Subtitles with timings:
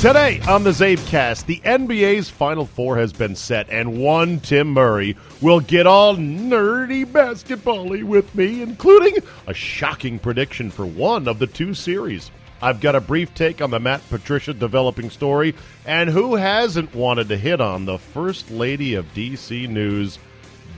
[0.00, 5.16] Today on the CzabeCast, the NBA's Final Four has been set, and one Tim Murray
[5.40, 9.16] will get all nerdy basketball with me, including
[9.46, 12.30] a shocking prediction for one of the two series.
[12.60, 15.54] I've got a brief take on the Matt Patricia developing story,
[15.86, 20.18] and who hasn't wanted to hit on the First Lady of DC News,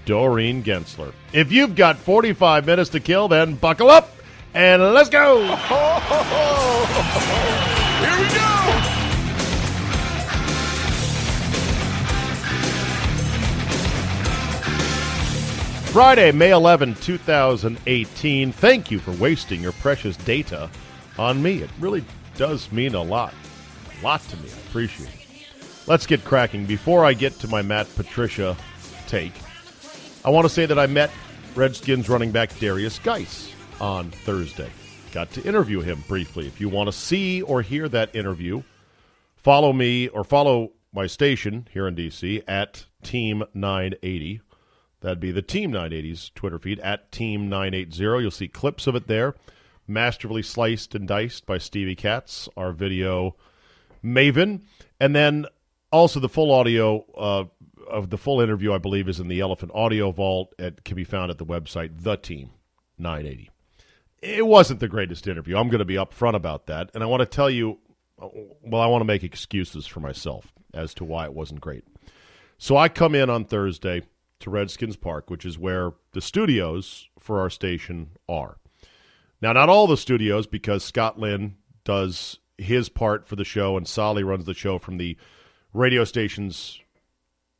[0.06, 1.12] Doreen Gentzler.
[1.32, 4.14] If you've got 45 minutes to kill, then buckle up
[4.54, 5.40] and let's go!
[7.98, 8.77] Here we go!
[15.98, 18.52] Friday, May 11, 2018.
[18.52, 20.70] Thank you for wasting your precious data
[21.18, 21.56] on me.
[21.60, 22.04] It really
[22.36, 23.34] does mean a lot.
[23.98, 24.48] A lot to me.
[24.48, 25.48] I appreciate it.
[25.88, 26.66] Let's get cracking.
[26.66, 28.56] Before I get to my Matt Patricia
[29.08, 29.32] take,
[30.24, 31.10] I want to say that I met
[31.56, 34.70] Redskins running back Derrius Guice on Thursday.
[35.10, 36.46] Got to interview him briefly.
[36.46, 38.62] If you want to see or hear that interview,
[39.34, 44.42] follow me or follow my station here in DC at Team 980.
[45.00, 48.02] That'd be the Team 980's Twitter feed at Team 980.
[48.02, 49.34] You'll see clips of it there,
[49.86, 53.36] masterfully sliced and diced by Stevie Katz, our video
[54.02, 54.62] maven.
[54.98, 55.46] And then
[55.92, 57.44] also the full audio uh,
[57.88, 60.52] of the full interview, I believe, is in the Elephant Audio Vault.
[60.58, 62.50] It can be found at the website, The Team
[62.98, 63.50] 980.
[64.20, 65.56] It wasn't the greatest interview.
[65.56, 66.90] I'm going to be upfront about that.
[66.92, 67.78] And I want to tell you,
[68.16, 71.84] well, I want to make excuses for myself as to why it wasn't great.
[72.58, 74.02] So I come in on Thursday
[74.40, 78.58] to Redskins Park, which is where the studios for our station are.
[79.40, 83.86] Now, not all the studios, because Scott Lynn does his part for the show, and
[83.86, 85.16] Solly runs the show from the
[85.72, 86.80] radio station's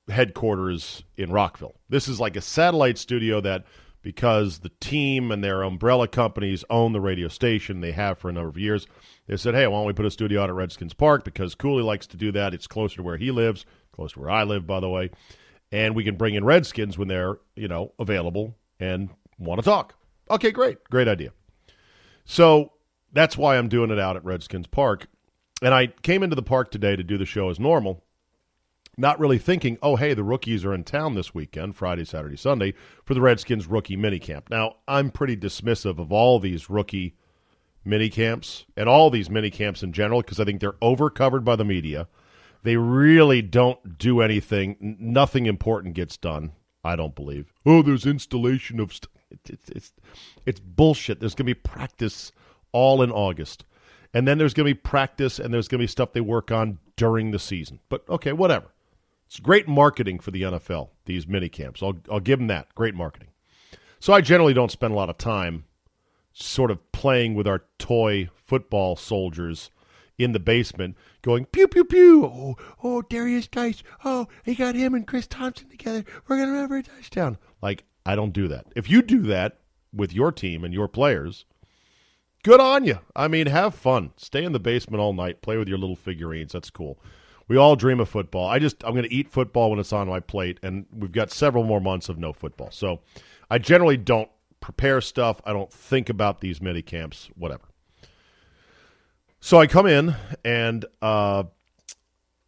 [0.08, 1.76] headquarters in Rockville.
[1.88, 3.64] This is like a satellite studio that,
[4.02, 8.32] because the team and their umbrella companies own the radio station, they have for a
[8.32, 8.86] number of years.
[9.26, 11.24] They said, "Hey, why don't we put a studio out at Redskins Park?
[11.24, 12.54] Because Cooley likes to do that.
[12.54, 15.10] It's closer to where he lives, close to where I live, by the way."
[15.72, 19.94] And we can bring in Redskins when they're, you know, available and want to talk.
[20.30, 20.82] Okay, great.
[20.84, 21.32] Great idea.
[22.24, 22.72] So
[23.12, 25.06] that's why I'm doing it out at Redskins Park.
[25.62, 28.04] And I came into the park today to do the show as normal,
[28.96, 32.74] not really thinking, oh, hey, the rookies are in town this weekend, Friday, Saturday, Sunday,
[33.04, 34.50] for the Redskins rookie minicamp.
[34.50, 37.16] Now, I'm pretty dismissive of all these rookie
[37.86, 42.06] minicamps and all these minicamps in general because I think they're overcovered by the media.
[42.62, 44.96] They really don't do anything.
[45.00, 46.52] Nothing important gets done.
[46.84, 47.52] I don't believe.
[47.66, 48.92] Oh, there's installation of.
[48.92, 49.92] St- it's, it's
[50.46, 51.20] it's bullshit.
[51.20, 52.32] There's gonna be practice
[52.72, 53.64] all in August,
[54.14, 57.30] and then there's gonna be practice, and there's gonna be stuff they work on during
[57.30, 57.80] the season.
[57.88, 58.66] But okay, whatever.
[59.26, 60.88] It's great marketing for the NFL.
[61.04, 61.82] These mini camps.
[61.82, 62.74] I'll I'll give them that.
[62.74, 63.28] Great marketing.
[64.00, 65.64] So I generally don't spend a lot of time
[66.32, 69.70] sort of playing with our toy football soldiers
[70.18, 72.24] in the basement going pew pew pew.
[72.26, 73.82] Oh, oh, Derrius Guice.
[74.04, 76.04] Oh, he got him and Chris Thompson together.
[76.26, 77.38] We're gonna remember a touchdown.
[77.62, 78.66] Like I don't do that.
[78.74, 79.58] If you do that
[79.92, 81.44] with your team and your players,
[82.42, 82.98] good on you.
[83.14, 84.12] I mean, have fun.
[84.16, 85.42] Stay in the basement all night.
[85.42, 86.52] Play with your little figurines.
[86.52, 86.98] That's cool.
[87.48, 88.48] We all dream of football.
[88.48, 91.30] I just I'm going to eat football when it's on my plate, and we've got
[91.30, 92.70] several more months of no football.
[92.70, 93.00] So
[93.50, 94.28] I generally don't
[94.60, 95.40] prepare stuff.
[95.44, 97.30] I don't think about these mini camps.
[97.36, 97.64] Whatever.
[99.40, 101.44] So I come in and uh,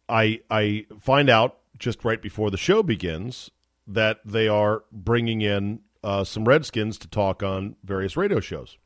[0.09, 3.49] I I find out just right before the show begins
[3.87, 8.77] that they are bringing in uh, some Redskins to talk on various radio shows.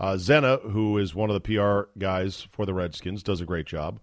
[0.00, 3.66] Uh, Zena, who is one of the PR guys for the Redskins, does a great
[3.66, 4.00] job.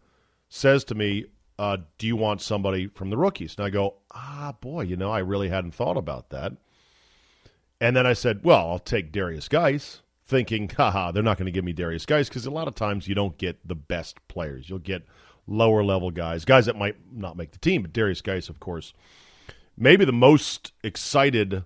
[0.50, 1.26] Says to me,
[1.58, 5.12] uh, "Do you want somebody from the rookies?" And I go, "Ah, boy, you know,
[5.12, 6.54] I really hadn't thought about that."
[7.82, 11.52] And then I said, "Well, I'll take Derrius Guice." Thinking, haha, they're not going to
[11.52, 14.70] give me Derrius Guice because a lot of times you don't get the best players.
[14.70, 15.04] You'll get
[15.48, 17.82] lower level guys, guys that might not make the team.
[17.82, 18.94] But Derrius Guice, of course,
[19.76, 21.64] maybe the most excited.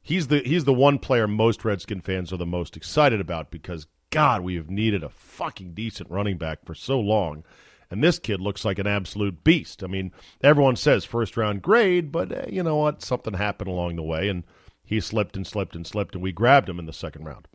[0.00, 3.88] He's the he's the one player most Redskin fans are the most excited about because
[4.10, 7.42] God, we have needed a fucking decent running back for so long.
[7.90, 9.82] And this kid looks like an absolute beast.
[9.82, 13.02] I mean, everyone says first round grade, but uh, you know what?
[13.02, 14.44] Something happened along the way, and
[14.84, 17.48] he slipped and slipped and slipped, and we grabbed him in the second round.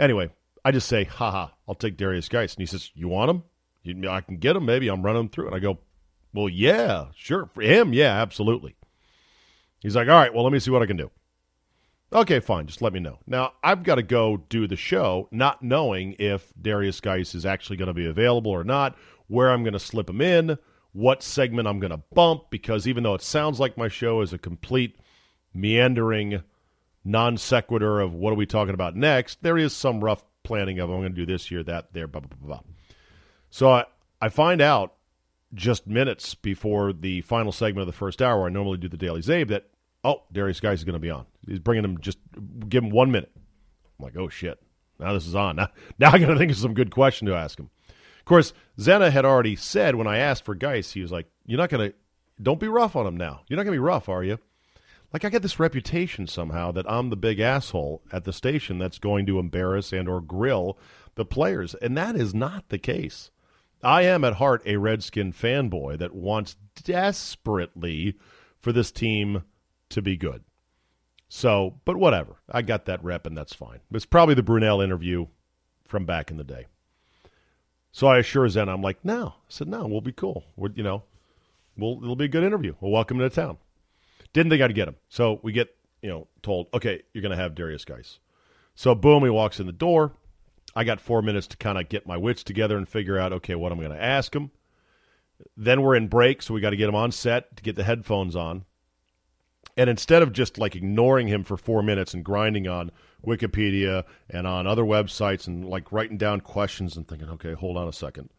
[0.00, 0.30] Anyway,
[0.64, 2.54] I just say, haha, I'll take Derrius Guice.
[2.54, 4.08] And he says, You want him?
[4.08, 4.66] I can get him.
[4.66, 5.46] Maybe I'm running through.
[5.46, 5.78] And I go,
[6.32, 7.50] Well, yeah, sure.
[7.54, 8.76] For him, yeah, absolutely.
[9.80, 11.10] He's like, All right, well, let me see what I can do.
[12.10, 12.66] Okay, fine.
[12.66, 13.18] Just let me know.
[13.26, 17.76] Now, I've got to go do the show, not knowing if Derrius Guice is actually
[17.76, 18.96] going to be available or not,
[19.26, 20.56] where I'm going to slip him in,
[20.92, 24.32] what segment I'm going to bump, because even though it sounds like my show is
[24.32, 24.98] a complete
[25.52, 26.42] meandering
[27.08, 30.90] non sequitur of what are we talking about next, there is some rough planning of
[30.90, 32.60] I'm going to do this here, that, there, blah, blah, blah, blah.
[33.50, 33.84] So I,
[34.20, 34.94] I find out
[35.54, 39.22] just minutes before the final segment of the first hour, I normally do the Daily
[39.22, 39.64] Czabe, that,
[40.04, 41.24] oh, Derrius Guice is going to be on.
[41.46, 42.18] He's bringing him, just
[42.68, 43.32] give him one minute.
[43.34, 44.60] I'm like, oh, shit.
[45.00, 45.56] Now this is on.
[45.56, 45.68] Now,
[45.98, 47.70] now I got to think of some good question to ask him.
[48.18, 51.58] Of course, Zena had already said when I asked for Guice, he was like, you're
[51.58, 51.96] not going to,
[52.42, 53.40] don't be rough on him now.
[53.48, 54.38] You're not going to be rough, are you?
[55.12, 58.98] Like I get this reputation somehow that I'm the big asshole at the station that's
[58.98, 60.78] going to embarrass and or grill
[61.14, 63.30] the players, and that is not the case.
[63.82, 68.16] I am at heart a Redskin fanboy that wants desperately
[68.60, 69.44] for this team
[69.90, 70.42] to be good.
[71.28, 72.36] So, but whatever.
[72.50, 73.80] I got that rep, and that's fine.
[73.92, 75.26] It's probably the Brunell interview
[75.86, 76.66] from back in the day.
[77.92, 79.28] So I assure Zen, I'm like, no.
[79.28, 80.44] I said, no, we'll be cool.
[80.56, 81.02] We're, you know,
[81.76, 82.74] we'll, it'll be a good interview.
[82.80, 83.58] We'll welcome to town.
[84.32, 84.96] Didn't think I'd get him.
[85.08, 88.18] So we get, you know, told, okay, you're going to have Derrius Guice.
[88.74, 90.12] So boom, he walks in the door.
[90.76, 93.54] I got four minutes to kind of get my wits together and figure out, okay,
[93.54, 94.50] what I'm going to ask him.
[95.56, 97.84] Then we're in break, so we got to get him on set to get the
[97.84, 98.64] headphones on.
[99.76, 102.90] And instead of just like ignoring him for four minutes and grinding on
[103.24, 107.88] Wikipedia and on other websites and like writing down questions and thinking, okay, hold on
[107.88, 108.30] a second.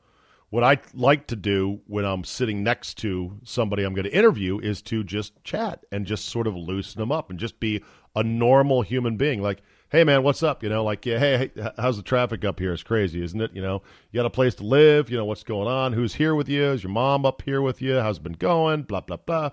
[0.51, 4.57] What I like to do when I'm sitting next to somebody I'm going to interview
[4.57, 7.83] is to just chat and just sort of loosen them up and just be
[8.15, 9.43] a normal human being.
[9.43, 10.63] Like, hey, man, what's up?
[10.63, 12.73] You know, like, yeah, hey, hey, how's the traffic up here?
[12.73, 13.51] It's crazy, isn't it?
[13.53, 15.11] You know, you got a place to live.
[15.11, 15.93] You know, what's going on?
[15.93, 16.63] Who's here with you?
[16.63, 17.99] Is your mom up here with you?
[17.99, 18.83] How's it been going?
[18.83, 19.51] Blah, blah, blah.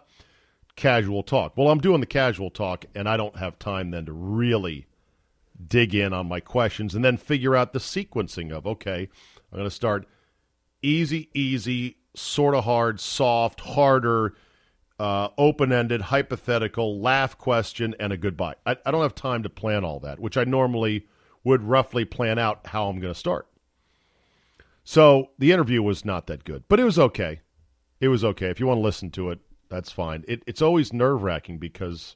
[0.77, 1.59] Casual talk.
[1.59, 4.87] Well, I'm doing the casual talk, and I don't have time then to really
[5.69, 9.11] dig in on my questions and then figure out the sequencing of, okay,
[9.53, 10.09] I'm going to start–
[10.87, 14.35] easy, easy, sort of hard, soft, harder,
[14.99, 18.55] uh, open ended, hypothetical, laugh question, and a goodbye.
[18.65, 21.07] I, I don't have time to plan all that, which I normally
[21.45, 23.47] would roughly plan out how I'm going to start.
[24.85, 27.41] So the interview was not that good, but it was okay.
[28.01, 28.47] It was okay.
[28.47, 30.25] If you want to listen to it, that's fine.
[30.29, 32.15] It, it's always nerve wracking because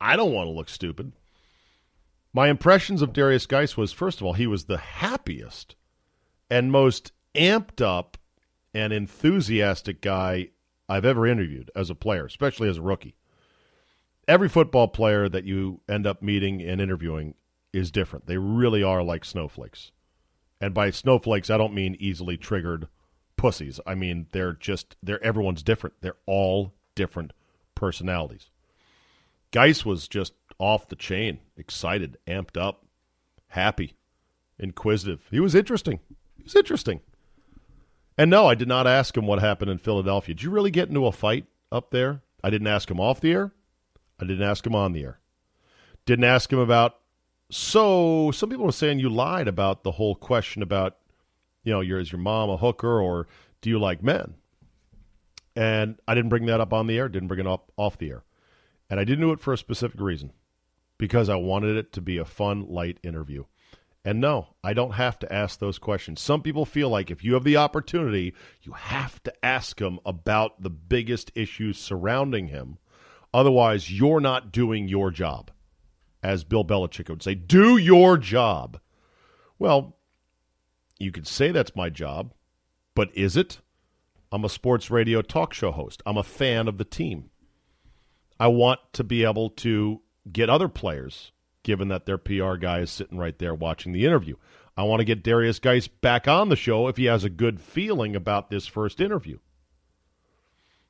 [0.00, 1.12] I don't want to look stupid.
[2.32, 5.76] My impressions of Derrius Guice was, first of all, he was the happiest
[6.50, 8.16] and most amped up
[8.74, 10.48] and enthusiastic guy
[10.88, 13.16] I've ever interviewed as a player, especially as a rookie.
[14.26, 17.34] Every football player that you end up meeting and interviewing
[17.72, 18.26] is different.
[18.26, 19.90] They really are like snowflakes.
[20.60, 22.88] And by snowflakes, I don't mean easily triggered
[23.36, 23.80] pussies.
[23.86, 25.96] I mean they're just they're everyone's different.
[26.00, 27.32] They're all different
[27.74, 28.50] personalities.
[29.50, 32.84] Guice was just off the chain, excited, amped up,
[33.48, 33.94] happy,
[34.58, 35.22] inquisitive.
[35.30, 36.00] He was interesting.
[36.36, 37.00] He was interesting.
[38.18, 40.34] And no, I did not ask him what happened in Philadelphia.
[40.34, 42.20] Did you really get into a fight up there?
[42.42, 43.52] I didn't ask him off the air.
[44.18, 45.20] I didn't ask him on the air.
[46.04, 46.96] Didn't ask him about.
[47.50, 50.96] So some people were saying you lied about the whole question about,
[51.62, 53.28] you know, your is your mom a hooker or
[53.60, 54.34] do you like men?
[55.54, 57.08] And I didn't bring that up on the air.
[57.08, 58.24] Didn't bring it up off the air,
[58.88, 60.32] and I didn't do it for a specific reason,
[60.98, 63.44] because I wanted it to be a fun, light interview.
[64.04, 66.20] And no, I don't have to ask those questions.
[66.20, 70.62] Some people feel like if you have the opportunity, you have to ask him about
[70.62, 72.78] the biggest issues surrounding him.
[73.34, 75.50] Otherwise, you're not doing your job.
[76.22, 78.80] As Bill Belichick would say, do your job.
[79.58, 79.96] Well,
[80.98, 82.32] you could say that's my job,
[82.94, 83.60] but is it?
[84.32, 86.02] I'm a sports radio talk show host.
[86.04, 87.30] I'm a fan of the team.
[88.40, 90.00] I want to be able to
[90.30, 91.32] get other players
[91.68, 94.34] given that their PR guy is sitting right there watching the interview.
[94.74, 97.60] I want to get Derrius Guice back on the show if he has a good
[97.60, 99.38] feeling about this first interview.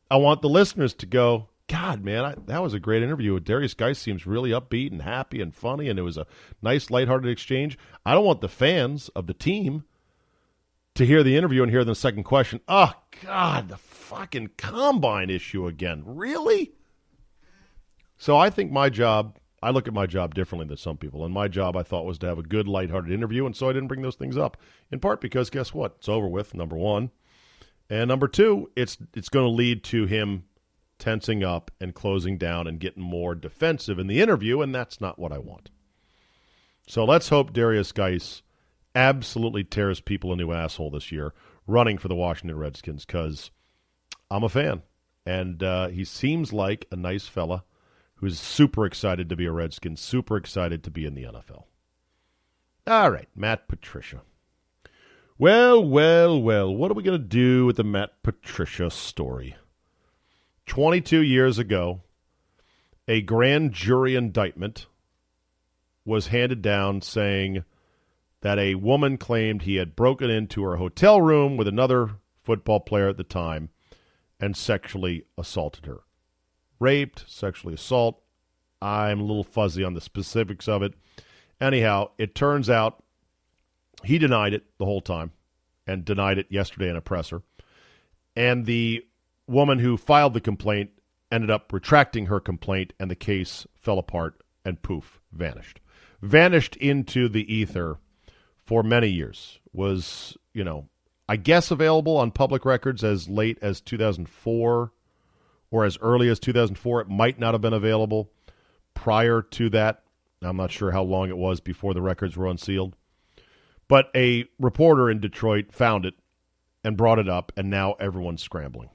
[0.09, 3.41] I want the listeners to go, God, man, I, that was a great interview.
[3.41, 6.29] Derrius Guice seems really upbeat and happy and funny, and it was a
[6.63, 7.77] nice, lighthearted exchange.
[8.07, 9.83] I don't want the fans of the team
[10.95, 12.61] to hear the interview and hear the second question.
[12.69, 12.93] Oh,
[13.25, 16.05] God, the fucking combine issue again.
[16.07, 16.71] Really?
[18.17, 21.25] So I think my job, I look at my job differently than some people.
[21.25, 23.45] And my job, I thought, was to have a good, lighthearted interview.
[23.45, 24.57] And so I didn't bring those things up.
[24.93, 25.97] In part because, guess what?
[25.99, 27.11] It's over with, number one.
[27.91, 30.45] And number two, it's it's going to lead to him
[30.99, 35.19] tensing up and closing down and getting more defensive in the interview, and that's not
[35.19, 35.71] what I want.
[36.87, 38.43] So let's hope Derrius Guice
[38.95, 41.33] absolutely tears people a new asshole this year
[41.67, 43.51] running for the Washington Redskins because
[44.31, 44.83] I'm a fan.
[45.25, 47.65] And uh, he seems like a nice fella
[48.19, 51.65] who's super excited to be a Redskin, super excited to be in the NFL.
[52.87, 54.23] All right, Matt Patricia.
[55.39, 59.55] Well, well, well, what are we going to do with the Matt Patricia story?
[60.67, 62.01] 22 years ago,
[63.07, 64.87] a grand jury indictment
[66.05, 67.63] was handed down saying
[68.41, 72.11] that a woman claimed he had broken into her hotel room with another
[72.43, 73.69] football player at the time
[74.41, 76.01] and sexually assaulted her.
[76.81, 78.23] Raped, sexually assault.
[78.81, 80.95] I'm a little fuzzy on the specifics of it.
[81.61, 83.03] Anyhow, it turns out
[84.05, 85.33] he denied it the whole time
[85.87, 87.43] and denied it yesterday in a presser.
[88.37, 89.05] And the
[89.49, 90.91] woman who filed the complaint
[91.33, 95.81] ended up retracting her complaint, and the case fell apart and poof, vanished.
[96.23, 97.99] Vanished into the ether
[98.65, 99.59] for many years.
[99.73, 100.89] Was, you know,
[101.29, 104.93] I guess available on public records as late as 2004
[105.71, 107.03] or as early as 2004.
[107.03, 108.31] It might not have been available
[108.95, 110.03] prior to that.
[110.43, 112.95] I'm not sure how long it was before the records were unsealed.
[113.89, 116.15] But a reporter in Detroit found it
[116.85, 118.91] and brought it up, and now everyone's scrambling.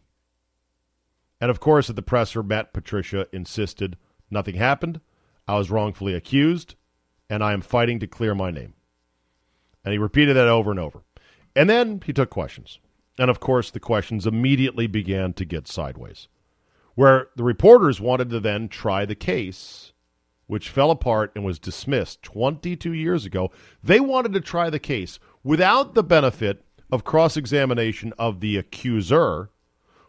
[1.42, 3.98] And of course, at the presser, Matt Patricia insisted
[4.32, 5.01] nothing happened.
[5.48, 6.75] I was wrongfully accused,
[7.30, 8.74] and I am fighting to clear my name.
[9.84, 11.03] And he repeated that over and over.
[11.56, 12.80] And then he took questions.
[13.20, 16.30] And of course, the questions immediately began to get sideways,
[16.95, 19.93] where the reporters wanted to then try the case
[20.47, 23.50] which fell apart and was dismissed 22 years ago,
[23.81, 29.50] they wanted to try the case without the benefit of cross examination of the accuser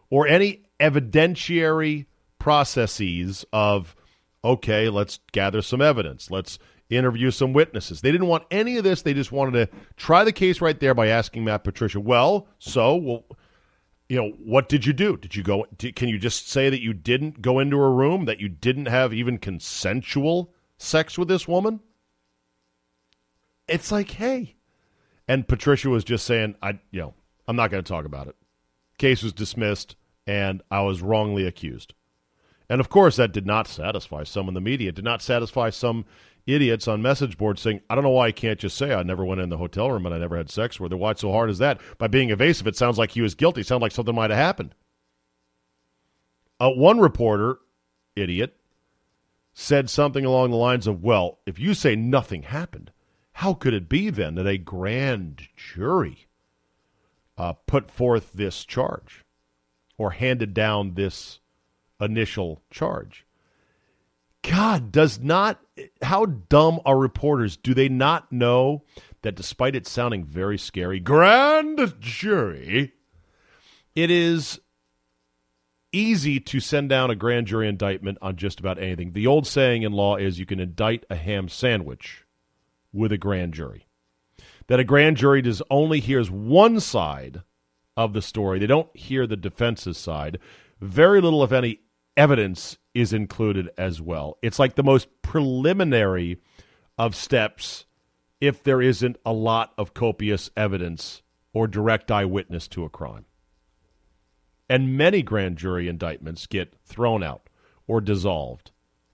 [0.09, 2.05] or any evidentiary
[2.37, 3.95] processes of,
[4.43, 6.29] okay, let's gather some evidence.
[6.29, 8.01] Let's interview some witnesses.
[8.01, 9.01] They didn't want any of this.
[9.01, 12.95] They just wanted to try the case right there by asking Matt Patricia, well, so,
[12.95, 13.25] well,
[14.09, 15.17] you know, what did you do?
[15.17, 15.65] Did you go?
[15.77, 18.85] Did, can you just say that you didn't go into a room, that you didn't
[18.85, 21.79] have even consensual sex with this woman?
[23.67, 24.55] It's like, hey.
[25.27, 27.13] And Patricia was just saying, I, you know,
[27.47, 28.35] I'm not going to talk about it.
[28.99, 29.95] Case was dismissed,
[30.27, 31.93] and I was wrongly accused.
[32.69, 34.89] And of course, that did not satisfy some in the media.
[34.89, 36.05] It did not satisfy some
[36.47, 39.25] idiots on message boards saying, I don't know why I can't just say I never
[39.25, 40.97] went in the hotel room and I never had sex with her.
[40.97, 41.79] Why so hard is that?
[41.97, 43.61] By being evasive, it sounds like he was guilty.
[43.61, 44.75] It sounds like something might have happened.
[46.59, 47.57] Uh, one reporter,
[48.15, 48.55] idiot,
[49.53, 52.91] said something along the lines of, Well, if you say nothing happened,
[53.33, 56.27] how could it be then that a grand jury
[57.37, 59.25] uh, put forth this charge
[59.97, 61.39] or handed down this
[61.99, 63.25] initial charge?
[64.41, 65.59] God, does not,
[66.01, 67.57] how dumb are reporters?
[67.57, 68.83] Do they not know
[69.21, 72.93] that despite it sounding very scary, grand jury,
[73.95, 74.59] it is
[75.95, 79.13] easy to send down a grand jury indictment on just about anything.
[79.13, 82.25] The old saying in law is you can indict a ham sandwich
[82.91, 83.87] with a grand jury.
[84.67, 87.43] That a grand jury does only hears one side
[87.95, 88.59] of the story.
[88.59, 90.39] They don't hear the defense's side.
[90.81, 91.79] Very little, if any,
[92.17, 94.37] evidence is included as well.
[94.41, 96.39] It's like the most preliminary
[96.97, 97.85] of steps
[98.41, 101.21] if there isn't a lot of copious evidence
[101.53, 103.25] or direct eyewitness to a crime.
[104.69, 107.49] And many grand jury indictments get thrown out
[107.85, 108.71] or dissolved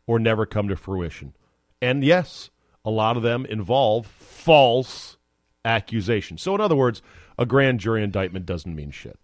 [0.07, 1.33] or never come to fruition.
[1.81, 2.49] And yes,
[2.85, 5.17] a lot of them involve false
[5.65, 6.41] accusations.
[6.41, 7.01] So, in other words,
[7.37, 9.19] a grand jury indictment doesn't mean shit.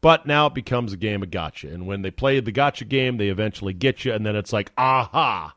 [0.00, 1.68] But now it becomes a game of gotcha.
[1.68, 4.72] And when they play the gotcha game, they eventually get you, and then it's like,
[4.78, 5.54] aha.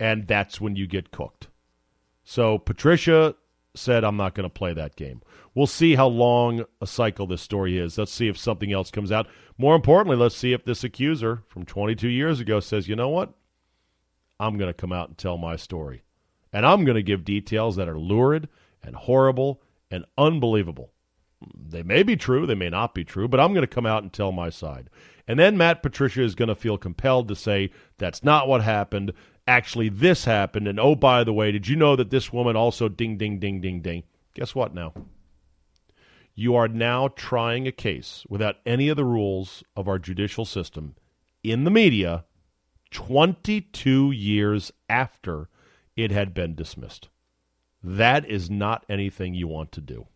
[0.00, 1.48] And that's when you get cooked.
[2.24, 3.34] So Patricia
[3.74, 5.22] said, I'm not going to play that game.
[5.54, 7.98] We'll see how long a cycle this story is.
[7.98, 9.26] Let's see if something else comes out.
[9.58, 13.34] More importantly, let's see if this accuser from 22 years ago says, you know what?
[14.40, 16.02] I'm going to come out and tell my story.
[16.52, 18.48] And I'm going to give details that are lurid
[18.82, 20.91] and horrible and unbelievable.
[21.56, 24.02] They may be true, they may not be true, but I'm going to come out
[24.02, 24.90] and tell my side.
[25.26, 29.12] And then Matt Patricia is going to feel compelled to say, that's not what happened.
[29.46, 30.68] Actually, this happened.
[30.68, 33.60] And oh, by the way, did you know that this woman also ding, ding, ding,
[33.60, 34.02] ding, ding?
[34.34, 34.92] Guess what now?
[36.34, 40.96] You are now trying a case without any of the rules of our judicial system
[41.42, 42.24] in the media
[42.90, 45.48] 22 years after
[45.96, 47.08] it had been dismissed.
[47.82, 50.06] That is not anything you want to do.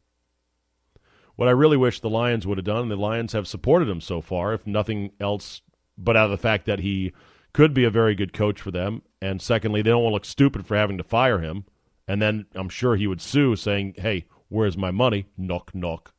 [1.36, 4.00] What I really wish the Lions would have done, and the Lions have supported him
[4.00, 5.60] so far, if nothing else
[5.98, 7.12] but out of the fact that he
[7.52, 9.02] could be a very good coach for them.
[9.20, 11.64] And secondly, they don't want to look stupid for having to fire him.
[12.08, 15.26] And then I'm sure he would sue saying, hey, where's my money?
[15.36, 16.14] Knock, knock.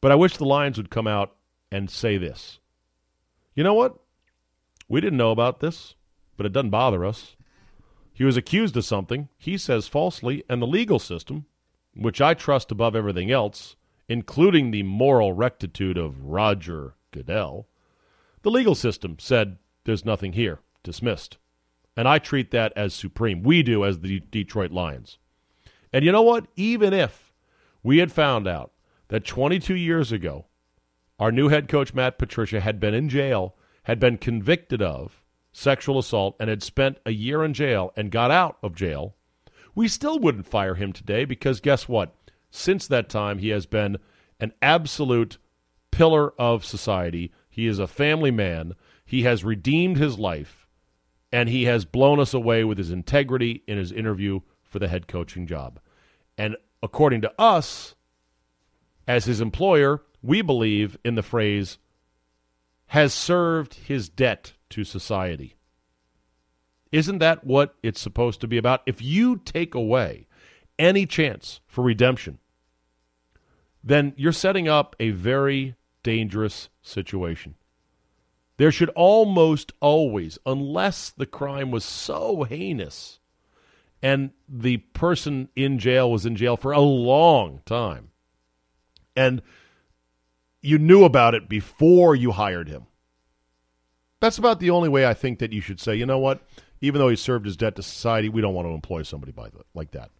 [0.00, 1.36] But I wish the Lions would come out
[1.70, 2.60] and say this.
[3.54, 3.98] You know what?
[4.88, 5.94] We didn't know about this,
[6.36, 7.36] but it doesn't bother us.
[8.12, 11.46] He was accused of something, he says falsely, and the legal system,
[11.94, 13.76] which I trust above everything else,
[14.12, 17.66] including the moral rectitude of Roger Goodell,
[18.42, 21.38] the legal system said there's nothing here, dismissed.
[21.96, 23.42] And I treat that as supreme.
[23.42, 25.16] We do as the Detroit Lions.
[25.94, 26.46] And you know what?
[26.56, 27.32] Even if
[27.82, 28.72] we had found out
[29.08, 30.44] that 22 years ago,
[31.18, 35.98] our new head coach, Matt Patricia, had been in jail, had been convicted of sexual
[35.98, 39.14] assault, and had spent a year in jail and got out of jail,
[39.74, 42.14] we still wouldn't fire him today because guess what?
[42.54, 43.96] Since that time, he has been
[44.38, 45.38] an absolute
[45.90, 47.32] pillar of society.
[47.48, 48.74] He is a family man.
[49.06, 50.68] He has redeemed his life,
[51.32, 55.08] and he has blown us away with his integrity in his interview for the head
[55.08, 55.80] coaching job.
[56.36, 57.94] And according to us,
[59.08, 61.78] as his employer, we believe in the phrase,
[62.88, 65.56] has served his debt to society.
[66.90, 68.82] Isn't that what it's supposed to be about?
[68.84, 70.26] If you take away
[70.78, 72.38] any chance for redemption,
[73.82, 77.54] then you're setting up a very dangerous situation.
[78.56, 83.18] There should almost always, unless the crime was so heinous
[84.02, 88.10] and the person in jail was in jail for a long time,
[89.14, 89.40] and
[90.60, 92.86] you knew about it before you hired him.
[94.20, 96.42] That's about the only way I think that you should say, you know what?
[96.80, 99.48] Even though he served his debt to society, we don't want to employ somebody by
[99.48, 100.10] the, like that.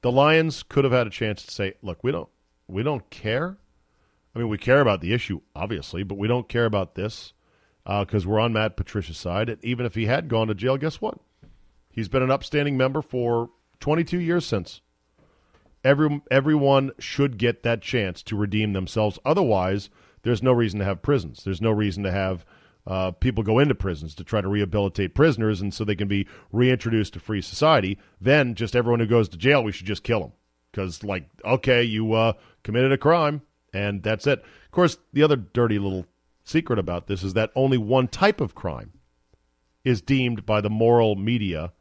[0.00, 2.28] The Lions could have had a chance to say, look, we don't
[2.68, 3.58] we don't care.
[4.34, 7.32] I mean, we care about the issue, obviously, but we don't care about this
[7.84, 9.48] because uh, we're on Matt Patricia's side.
[9.48, 11.18] And even if he had gone to jail, guess what?
[11.90, 13.50] He's been an upstanding member for
[13.80, 14.80] 22 years since.
[15.84, 19.18] Every, everyone should get that chance to redeem themselves.
[19.24, 19.90] Otherwise,
[20.22, 21.44] there's no reason to have prisons.
[21.44, 22.44] There's no reason to have
[22.86, 26.26] uh, people go into prisons to try to rehabilitate prisoners and so they can be
[26.52, 27.98] reintroduced to free society.
[28.20, 30.32] Then just everyone who goes to jail, we should just kill them.
[30.74, 32.32] Because, like, okay, you uh,
[32.64, 34.40] committed a crime, and that's it.
[34.40, 36.04] Of course, the other dirty little
[36.42, 38.92] secret about this is that only one type of crime
[39.84, 41.72] is deemed by the moral media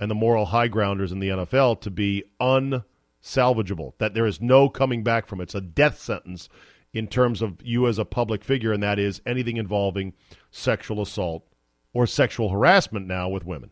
[0.00, 4.68] and the moral high grounders in the NFL to be unsalvageable, that there is no
[4.68, 5.44] coming back from it.
[5.44, 6.48] It's a death sentence
[6.92, 10.14] in terms of you as a public figure, and that is anything involving
[10.50, 11.46] sexual assault
[11.92, 13.70] or sexual harassment now with women.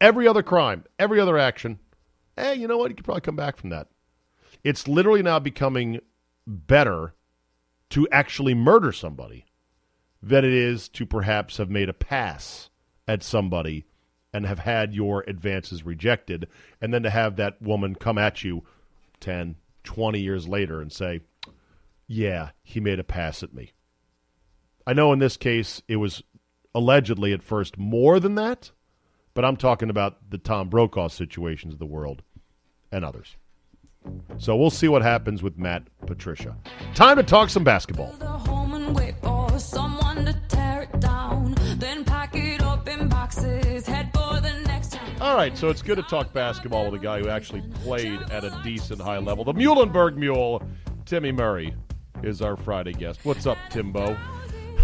[0.00, 1.78] Every other crime, every other action,
[2.36, 2.90] hey, you know what?
[2.90, 3.88] You could probably come back from that.
[4.62, 6.00] It's literally now becoming
[6.46, 7.14] better
[7.90, 9.46] to actually murder somebody
[10.22, 12.70] than it is to perhaps have made a pass
[13.06, 13.84] at somebody
[14.32, 16.48] and have had your advances rejected,
[16.80, 18.64] and then to have that woman come at you
[19.20, 21.20] 10, 20 years later and say,
[22.08, 23.72] Yeah, he made a pass at me.
[24.86, 26.22] I know in this case it was
[26.74, 28.72] allegedly at first more than that,
[29.34, 32.22] but I'm talking about the Tom Brokaw situations of the world
[32.90, 33.36] and others.
[34.38, 36.56] So we'll see what happens with Matt Patricia.
[36.94, 38.14] Time to talk some basketball.
[45.20, 48.44] All right, so it's good to talk basketball with a guy who actually played at
[48.44, 49.42] a decent high level.
[49.42, 50.62] The Muhlenberg Mule,
[51.06, 51.74] Timmy Murray,
[52.22, 53.20] is our Friday guest.
[53.24, 54.16] What's up, Timbo?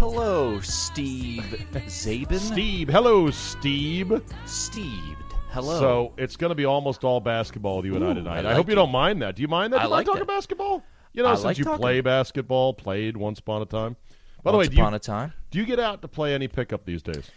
[0.01, 2.39] Hello, Steve Czaban.
[2.39, 2.89] Steve.
[2.89, 4.19] Hello, Steve.
[4.47, 5.15] Steve.
[5.51, 5.79] Hello.
[5.79, 8.39] So it's going to be almost all basketball with you and I tonight.
[8.39, 9.35] I, like hope you don't mind that.
[9.35, 9.81] Do you mind that?
[9.81, 10.27] I Do you like mind talking it.
[10.27, 10.83] basketball?
[11.13, 11.81] You know, I since like you talking.
[11.81, 13.95] play basketball, played once upon a time.
[14.41, 15.33] By the way, do you, upon a time.
[15.51, 17.29] do you get out to play any pickup these days?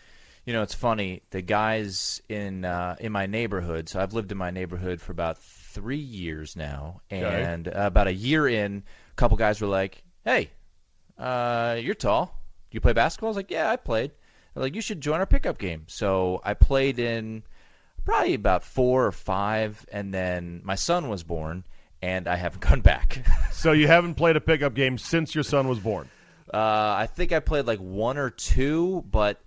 [0.46, 1.20] You know, it's funny.
[1.32, 3.90] The guys in uh, in my neighborhood.
[3.90, 8.14] So I've lived in my neighborhood for about three years now, and uh, about a
[8.14, 10.48] year in, a couple guys were like, "Hey,
[11.18, 12.40] uh, you're tall.
[12.74, 14.12] You play basketball?" I was like, "Yeah, I played."
[14.52, 17.42] They're like, "You should join our pickup game." So I played in
[18.04, 21.64] probably about four or five, and then my son was born,
[22.02, 23.24] and I haven't gone back.
[23.52, 26.08] So you haven't played a pickup game since your son was born.
[26.52, 29.40] Uh, I think I played like one or two, but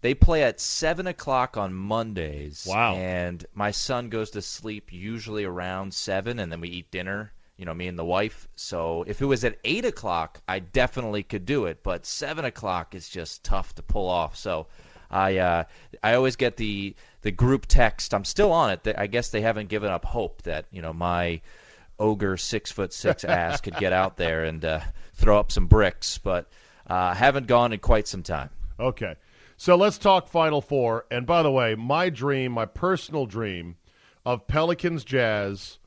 [0.00, 2.66] they play at seven o'clock on Mondays.
[2.68, 2.94] Wow.
[2.94, 7.32] And my son goes to sleep usually around seven, and then we eat dinner.
[7.56, 8.48] You know, me and the wife.
[8.56, 11.82] So if it was at eight o'clock, I definitely could do it.
[11.82, 14.36] But seven o'clock is just tough to pull off.
[14.36, 14.66] So
[15.10, 15.64] I uh,
[16.02, 18.12] I always get the the group text.
[18.12, 18.94] I'm still on it.
[18.98, 21.40] I guess they haven't given up hope that you know my
[21.98, 24.80] ogre six foot six ass could get out there and uh,
[25.14, 26.50] throw up some bricks, but
[26.88, 28.50] uh, haven't gone in quite some time.
[28.80, 29.14] Okay,
[29.56, 31.06] so let's talk Final Four.
[31.10, 33.76] And by the way, my dream, my personal dream,
[34.26, 35.78] of Pelicans Jazz.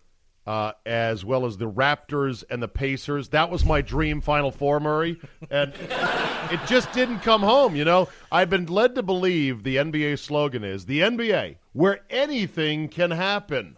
[0.48, 3.28] Uh, as well as the Raptors and the Pacers.
[3.30, 5.20] That was my dream Final Four, Murray,
[5.52, 5.74] and
[6.50, 7.76] it just didn't come home.
[7.76, 12.88] You know, I've been led to believe the NBA slogan is the NBA, where anything
[12.88, 13.76] can happen.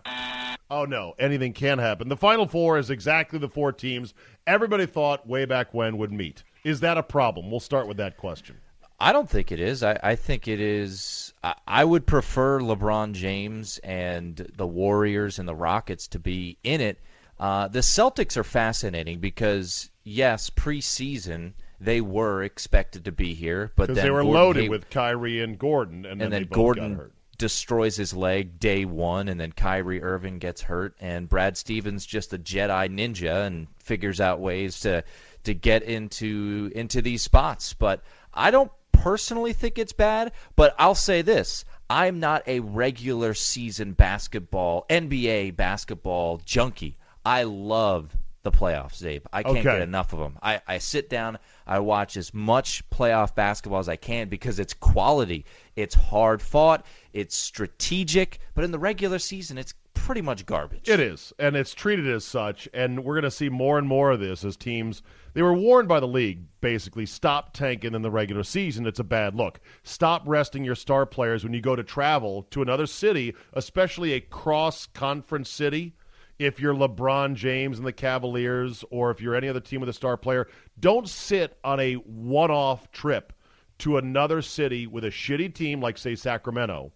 [0.70, 2.08] Oh no, anything can happen.
[2.08, 4.14] The Final Four is exactly the four teams
[4.46, 6.44] everybody thought way back when would meet.
[6.64, 7.50] Is that a problem?
[7.50, 8.58] We'll start with that question.
[9.00, 9.82] I don't think it is.
[9.82, 11.34] I, I think it is.
[11.44, 16.82] I, I, would prefer LeBron James and the Warriors and the Rockets to be in
[16.82, 17.00] it.
[17.40, 23.88] Uh, the Celtics are fascinating because, yes, preseason they were expected to be here, but
[23.88, 27.96] then they were Gordon loaded with Kyrie and Gordon, and, and then, then Gordon destroys
[27.96, 32.38] his leg day one, and then Kyrie Irving gets hurt, and Brad Stevens just a
[32.38, 35.06] Jedi ninja and figures out ways to
[35.46, 37.74] to get into into these spots.
[37.74, 40.32] But I don't personally think it's bad.
[40.56, 46.98] But I'll say this: I'm not a regular season basketball NBA basketball junkie.
[47.26, 49.24] I love the playoffs, Czabe.
[49.34, 49.64] I can't okay.
[49.64, 50.38] get enough of them.
[50.42, 54.74] I, I sit down, I watch as much playoff basketball as I can because it's
[54.74, 55.46] quality.
[55.76, 60.90] It's hard fought, it's strategic, but in the regular season, it's pretty much garbage.
[60.90, 64.12] It is, and it's treated as such, and we're going to see more and more
[64.12, 65.04] of this as teams.
[65.34, 68.88] They were warned by the league, basically, stop tanking in the regular season.
[68.88, 69.60] It's a bad look.
[69.84, 74.22] Stop resting your star players when you go to travel to another city, especially a
[74.22, 75.96] cross conference city
[76.40, 79.94] if you're LeBron James and the Cavaliers or if you're any other team with a
[79.94, 80.48] star player,
[80.80, 83.34] don't sit on a one off trip
[83.80, 86.92] to another city with a shitty team like, say, Sacramento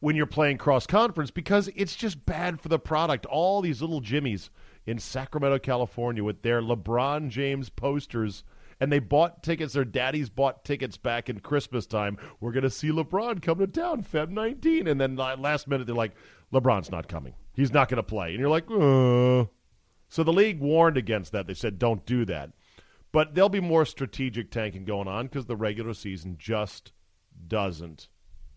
[0.00, 3.24] when you're playing cross conference because it's just bad for the product.
[3.26, 4.50] All these little Jimmies
[4.86, 8.44] in Sacramento, California with their LeBron James posters.
[8.80, 9.72] And they bought tickets.
[9.72, 12.18] Their daddies bought tickets back in Christmas time.
[12.40, 14.88] We're going to see LeBron come to town, Feb 19.
[14.88, 16.14] And then last minute, they're like,
[16.52, 17.34] LeBron's not coming.
[17.54, 18.30] He's not going to play.
[18.30, 19.48] And you're like, uh.
[20.08, 21.46] So the league warned against that.
[21.46, 22.50] They said, don't do that.
[23.12, 26.92] But there'll be more strategic tanking going on because the regular season just
[27.46, 28.08] doesn't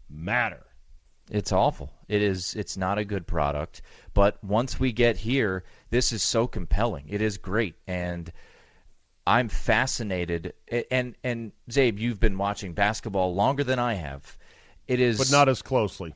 [0.10, 0.66] matter.
[1.30, 1.92] It's awful.
[2.08, 2.56] It is.
[2.56, 3.82] It's not a good product.
[4.14, 7.06] But once we get here, this is so compelling.
[7.10, 8.32] It is great, and
[9.26, 10.54] I'm fascinated.
[10.90, 14.38] And and Czabe, you've been watching basketball longer than I have.
[14.88, 16.16] It is, but not as closely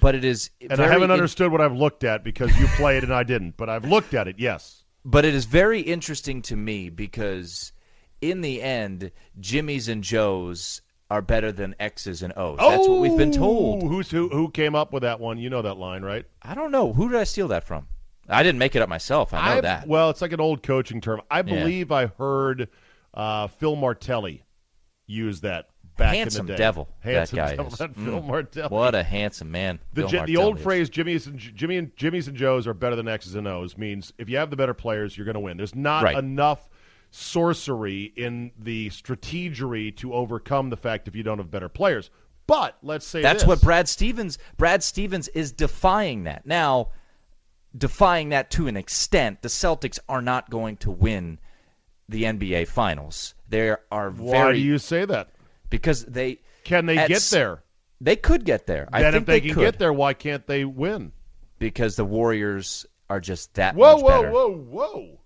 [0.00, 0.50] but it is.
[0.60, 3.56] And I haven't understood in, what I've looked at because you played and I didn't,
[3.56, 4.38] but I've looked at it.
[4.38, 4.84] Yes.
[5.04, 7.72] But it is very interesting to me because,
[8.20, 12.56] in the end, Jimmy's and Joe's are better than X's and O's.
[12.60, 13.82] Oh, That's what we've been told.
[13.82, 14.28] Who's who?
[14.28, 15.38] Who came up with that one?
[15.38, 16.24] You know that line, right?
[16.42, 16.92] I don't know.
[16.92, 17.86] Who did I steal that from?
[18.28, 19.32] I didn't make it up myself.
[19.32, 19.86] I know I, that.
[19.86, 21.20] Well, it's like an old coaching term.
[21.30, 21.96] I believe yeah.
[21.96, 22.68] I heard
[23.14, 24.42] uh, Phil Martelli
[25.06, 26.58] use that back handsome in the day.
[26.58, 26.88] devil.
[27.00, 27.70] Handsome that guy devil.
[27.70, 28.26] That Phil Mm.
[28.26, 28.68] Martelli.
[28.68, 29.78] What a handsome man.
[29.92, 30.62] The, the old is.
[30.64, 34.12] phrase "Jimmy's and Jimmy and Jimmy's and Joes are better than X's and O's" means
[34.18, 35.56] if you have the better players, you're going to win.
[35.56, 36.16] There's not Right.
[36.16, 36.68] enough
[37.10, 42.10] sorcery in the strategery to overcome the fact if you don't have better players.
[42.46, 43.48] But let's say That's this.
[43.48, 44.38] what Brad Stevens.
[44.56, 46.90] Brad Stevens is defying that now.
[47.76, 51.38] Defying that to an extent, the Celtics are not going to win
[52.08, 53.34] the NBA Finals.
[53.48, 55.30] There are Why very do you say that?
[55.68, 57.62] because they Can they get there?
[58.00, 58.88] they could get there.
[58.92, 61.12] I then think if they, can could get there, why can't they win?
[61.58, 64.30] because the Warriors are just that Whoa, whoa, better.
[64.30, 65.20] whoa, whoa!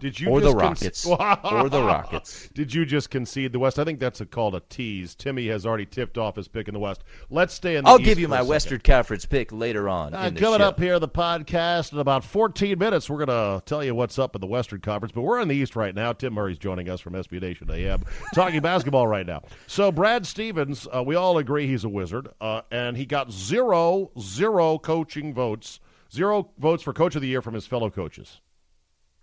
[0.00, 1.06] Did you Or just the con- Rockets.
[1.44, 2.48] Or the Rockets.
[2.54, 3.78] Did you just concede the West?
[3.78, 5.14] I think that's a, called a tease.
[5.14, 7.04] Timmy has already tipped off his pick in the West.
[7.30, 7.84] Let's stay in.
[7.84, 8.42] the I'll East give you my.
[8.42, 10.14] Western Conference pick later on.
[10.14, 10.66] Uh, in coming show.
[10.66, 13.08] up here, on the podcast in about 14 minutes.
[13.08, 15.54] We're going to tell you what's up in the Western Conference, but we're in the
[15.56, 16.12] East right now.
[16.12, 18.02] Tim Murray's joining us from SB Nation AM,
[18.34, 19.42] talking basketball right now.
[19.66, 24.10] So, Brad Stevens, uh, we all agree he's a wizard, uh, and he got zero,
[24.20, 25.80] zero coaching votes,
[26.12, 28.40] zero votes for Coach of the Year from his fellow coaches.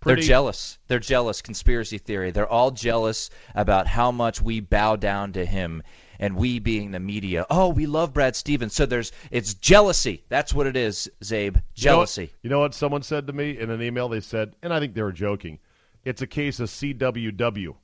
[0.04, 0.78] They're jealous.
[0.88, 1.42] They're jealous.
[1.42, 2.30] Conspiracy theory.
[2.30, 5.82] They're all jealous about how much we bow down to him,
[6.18, 7.46] and we being the media.
[7.50, 8.74] Oh, we love Brad Stevens.
[8.74, 10.24] So there's it's jealousy.
[10.28, 11.30] That's what it is, Czabe.
[11.32, 12.32] You know what- Jealousy.
[12.42, 14.08] You know what someone said to me in an email?
[14.08, 15.58] They said, and I think they were joking,
[16.04, 17.74] it's a case of CWW.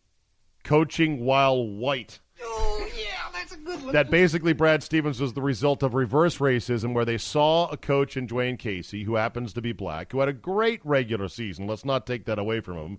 [0.65, 2.19] coaching while white.
[3.51, 3.93] Yeah, that's a good one.
[3.93, 8.17] That basically Brad Stevens was the result of reverse racism, where they saw a coach
[8.17, 11.67] in Dwane Casey, who happens to be black, who had a great regular season.
[11.67, 12.99] Let's not take that away from him.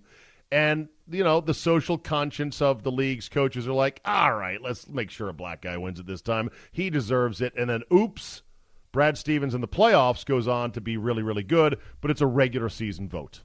[0.52, 4.88] And, you know, the social conscience of the league's coaches are like, all right, let's
[4.88, 6.50] make sure a black guy wins it this time.
[6.72, 7.52] He deserves it.
[7.56, 8.42] And then, oops,
[8.90, 12.26] Brad Stevens in the playoffs goes on to be really, really good, but it's a
[12.26, 13.42] regular season vote.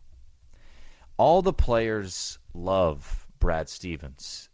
[1.17, 4.49] All the players love Brad Stevens.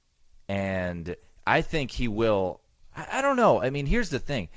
[0.50, 2.62] And I think he will.
[2.96, 3.62] I, I don't know.
[3.62, 4.50] I mean, here's the thing.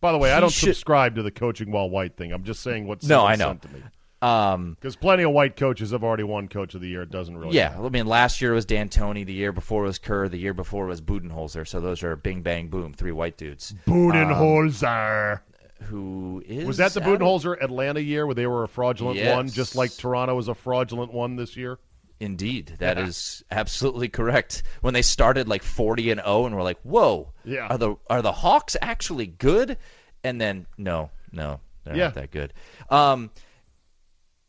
[0.00, 2.32] By the way, I don't should- subscribe to the coaching while white thing.
[2.32, 3.48] I'm just saying what's No, I know.
[3.48, 3.82] sent to me.
[4.22, 7.02] Um, Because plenty of white coaches have already won Coach of the Year.
[7.02, 7.54] It doesn't really.
[7.56, 9.24] yeah, I mean, last year was D'Antoni.
[9.26, 10.28] The year before was Kerr.
[10.28, 11.66] The year before was Budenholzer.
[11.68, 13.74] So those are bing, bang, boom, three white dudes.
[13.86, 15.40] Budenholzer.
[15.82, 19.76] Who is was that the Budenholzer Atlanta year where they were a fraudulent one, just
[19.76, 21.78] like Toronto was a fraudulent one this year?
[22.20, 24.62] Indeed, that is absolutely correct.
[24.80, 27.66] When they started like forty and zero, and we're like, "Whoa, Yeah.
[27.68, 29.76] are the are the Hawks actually good?"
[30.22, 32.04] And then no, no, they're Yeah.
[32.04, 32.54] not that good.
[32.88, 33.30] Um,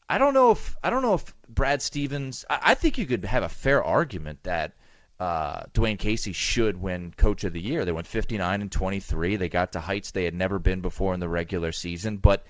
[0.08, 2.46] I don't know if I don't know if Brad Stevens.
[2.50, 4.74] I, I think you could have a fair argument that
[5.20, 7.84] uh, Dwane Casey should win Coach of the Year.
[7.84, 9.36] They went fifty nine and twenty three.
[9.38, 12.46] They got to heights they had never been before in the regular season, but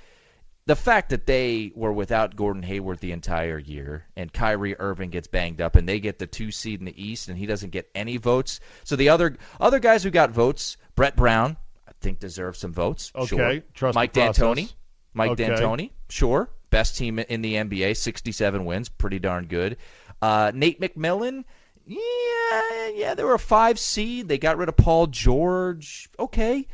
[0.67, 5.27] the fact that they were without Gordon Hayward the entire year and Kyrie Irving gets
[5.27, 7.89] banged up and they get the two seed in the East and he doesn't get
[7.93, 8.59] any votes.
[8.83, 11.55] So the other other guys who got votes, Brett Brown,
[11.87, 13.11] I think deserves some votes.
[13.15, 13.59] Okay, sure.
[13.75, 14.13] trust Mike.
[14.13, 14.73] D'Antoni,
[15.13, 15.45] Mike Okay.
[15.47, 16.49] D'Antoni, sure.
[16.71, 19.77] Best team in the NBA, 67 wins, pretty darn good.
[20.21, 21.43] Uh, Nate McMillan,
[21.85, 24.27] yeah, yeah, they were a five seed.
[24.27, 26.09] They got rid of Paul George.
[26.17, 26.67] Okay.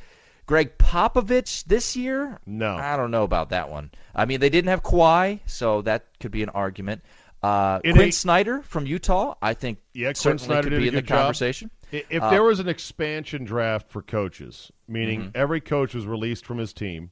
[0.51, 2.37] Gregg Popovich this year?
[2.45, 2.75] No.
[2.75, 3.89] I don't know about that one.
[4.13, 7.03] I mean, they didn't have Kawhi, so that could be an argument.
[7.41, 10.93] Uh, Quinn ain't- Snyder from Utah, I think Yeah, Quinn certainly Snyder could be in
[10.95, 11.19] the job.
[11.19, 11.71] conversation.
[11.93, 15.29] If Uh, there was an expansion draft for coaches, meaning Mm-hmm.
[15.35, 17.11] every coach was released from his team,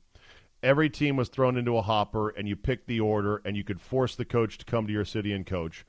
[0.62, 3.80] every team was thrown into a hopper, and you picked the order, and you could
[3.80, 5.86] force the coach to come to your city and coach,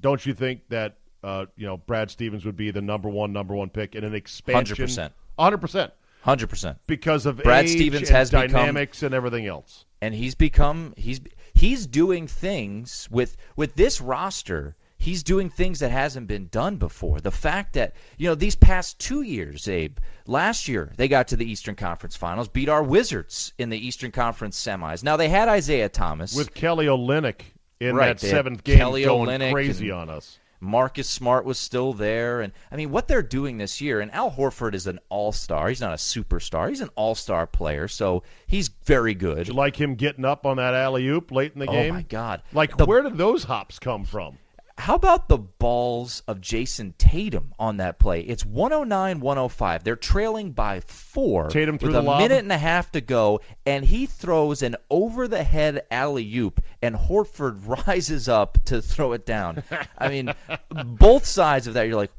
[0.00, 3.56] don't you think that uh, you know Brad Stevens would be the number one, number
[3.56, 4.76] one pick in an expansion?
[4.76, 5.10] 100%.
[5.36, 5.92] hundred percent,
[6.24, 6.76] 100%.
[6.86, 9.84] because of Brad Stevens and has become- dynamics and everything else.
[10.00, 11.20] and he's become he's
[11.54, 17.20] he's doing things with with this roster he's doing things that hasn't been done before
[17.20, 19.92] the fact that you know these past two years Czabe
[20.26, 24.10] last year they got to the eastern conference finals beat our wizards in the eastern
[24.10, 27.40] conference semis now they had isaiah thomas With Kelly Olynyk
[27.80, 30.38] in Right, that seventh game Kelly going Olynyk crazy and- on us.
[30.60, 34.00] Marcus Smart was still there, and I mean what they're doing this year.
[34.00, 35.68] And Al Horford is an all-star.
[35.68, 36.68] He's not a superstar.
[36.68, 39.38] He's an all-star player, so he's very good.
[39.38, 41.92] Did you like him getting up on that alley oop late in the Oh, game?
[41.92, 42.42] Oh, my God.
[42.52, 44.38] Like, The- where did those hops come from?
[44.78, 48.20] How about the balls of Jayson Tatum on that play?
[48.20, 49.84] It's 109 105.
[49.84, 52.20] They're trailing by four Tatum threw with a lob?
[52.20, 56.60] minute and a half to go, and he throws an over the head alley oop,
[56.82, 59.62] and Horford rises up to throw it down.
[59.98, 60.34] I mean,
[60.84, 62.12] both sides of that, you're like,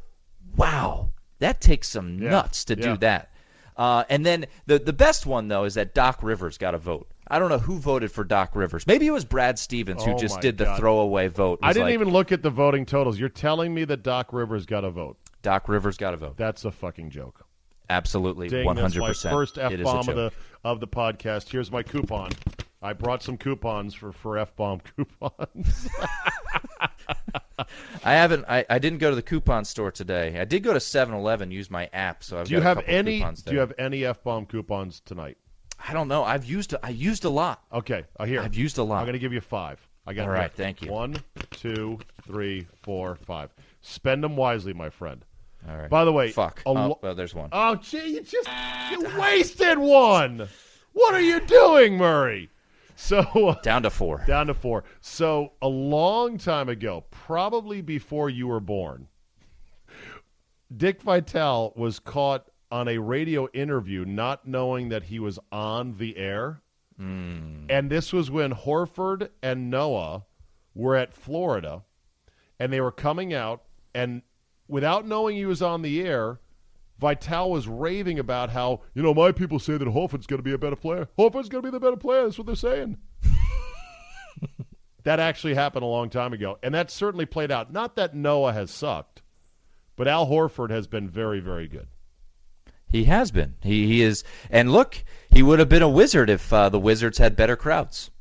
[0.56, 2.84] wow, that takes some Yeah, nuts to yeah.
[2.84, 3.32] do that.
[3.78, 7.08] Uh, and then the the best one though is that Doc Rivers got a vote.
[7.30, 8.88] I don't know who voted for Doc Rivers.
[8.88, 10.80] Maybe it was Brad Stevens who Oh, just did the God.
[10.80, 11.60] throwaway vote.
[11.62, 13.20] I didn't like, even look at the voting totals.
[13.20, 15.18] You're telling me that Doc Rivers got a vote.
[15.42, 16.38] Doc Rivers got a vote.
[16.38, 17.46] That's a fucking joke.
[17.90, 19.34] Absolutely, one hundred percent.
[19.34, 20.32] first F It is a bomb of the
[20.66, 21.50] of the podcast.
[21.50, 22.32] Here's my coupon.
[22.82, 25.88] I brought some coupons for, for F bomb coupons.
[28.04, 28.46] I haven't.
[28.48, 30.40] I, I didn't go to the coupon store today.
[30.40, 32.24] I did go to 7-Eleven, use my app.
[32.24, 35.38] So I've do you have any do you have any F bomb coupons tonight?
[35.86, 36.24] I don't know.
[36.24, 36.76] I've used.
[36.84, 37.64] I used a lot.
[37.72, 38.42] Okay, I hear.
[38.42, 39.00] I've used a lot.
[39.00, 39.80] I'm going to give you five.
[40.06, 40.92] I got All right, thank you.
[40.92, 41.18] One,
[41.52, 43.54] two, three, four, five.
[43.82, 45.24] Spend them wisely, my friend.
[45.68, 45.90] All right.
[45.90, 46.62] By the way, fuck.
[46.66, 47.50] a oh, well, there's one.
[47.52, 48.50] Oh, gee, you just
[48.92, 50.48] you wasted one.
[50.94, 52.50] What are you doing, Murray?
[52.96, 54.24] So uh, Down to four.
[54.26, 54.84] down to four.
[55.02, 59.08] So a long time ago, probably before you were born,
[60.76, 66.18] Dick Vitale was caught on a radio interview not knowing that he was on the
[66.18, 66.62] air.
[66.98, 67.66] Hmm.
[67.70, 70.26] And this was when Horford and Noah
[70.74, 71.84] were at Florida
[72.60, 74.22] and they were coming out and
[74.68, 76.40] without knowing he was on the air,
[77.00, 80.54] Vitale was raving about how, you know, my people say that Horford's going to be
[80.54, 81.08] a better player.
[81.18, 82.24] Horford's going to be the better player.
[82.24, 82.98] That's what they're saying.
[85.04, 86.58] that actually happened a long time ago.
[86.64, 87.72] And that certainly played out.
[87.72, 89.22] Not that Noah has sucked,
[89.96, 91.88] but Al Horford has been very, very good.
[92.90, 93.56] He has been.
[93.62, 94.24] He he is.
[94.50, 98.12] And look, he would have been a wizard if uh, the Wizards had better crowds.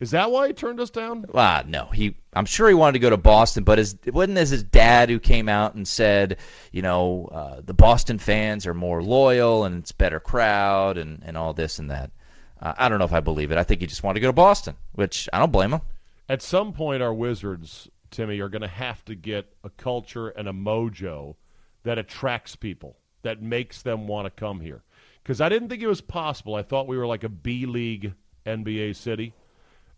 [0.00, 1.24] Is that why he turned us down?
[1.34, 1.86] Ah, no.
[1.86, 4.62] He, I'm sure he wanted to go to Boston, but his, it wasn't as his
[4.62, 6.38] dad who came out and said,
[6.70, 11.36] you know, uh, the Boston fans are more loyal and it's better crowd and, and
[11.36, 12.12] all this and that.
[12.62, 13.58] Uh, I don't know if I believe it.
[13.58, 15.80] I think he just wanted to go to Boston, which I don't blame him.
[16.28, 20.48] At some point, our Wizards, Timmy, are going to have to get a culture and
[20.48, 21.34] a mojo
[21.82, 24.82] that attracts people, that makes them want to come here.
[25.22, 26.54] Because I didn't think it was possible.
[26.54, 28.14] I thought we were like a B League
[28.46, 29.34] NBA city.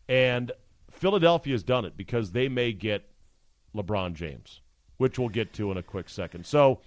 [0.09, 0.51] And
[0.91, 3.09] Philadelphia has done it because they may get
[3.75, 4.61] LeBron James,
[4.97, 6.47] which we'll get to in a quick second.
[6.47, 6.81] So,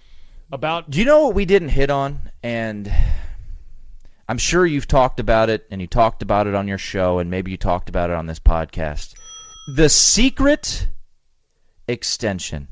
[0.52, 0.90] about.
[0.90, 2.30] Do you know what we didn't hit on?
[2.42, 2.92] And
[4.28, 7.30] I'm sure you've talked about it, and you talked about it on your show, and
[7.30, 9.14] maybe you talked about it on this podcast.
[9.74, 10.88] The secret
[11.88, 12.68] extension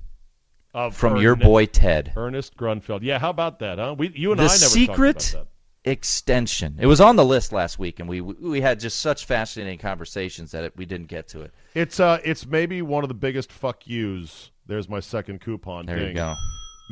[0.74, 2.12] Of from Ern- your boy Ted.
[2.16, 3.00] Ernest Grunfeld.
[3.02, 3.94] Yeah, how about that, huh?
[3.98, 5.46] We, you and The I never secret talked about
[5.84, 5.90] that.
[5.90, 6.76] extension.
[6.80, 10.50] It was on the list last week, and we we had just such fascinating conversations
[10.52, 11.52] that it, we didn't get to it.
[11.74, 14.50] It's uh, it's maybe one of the biggest fuck yous.
[14.66, 15.86] There's my second coupon.
[15.86, 16.08] There ding.
[16.08, 16.34] you go.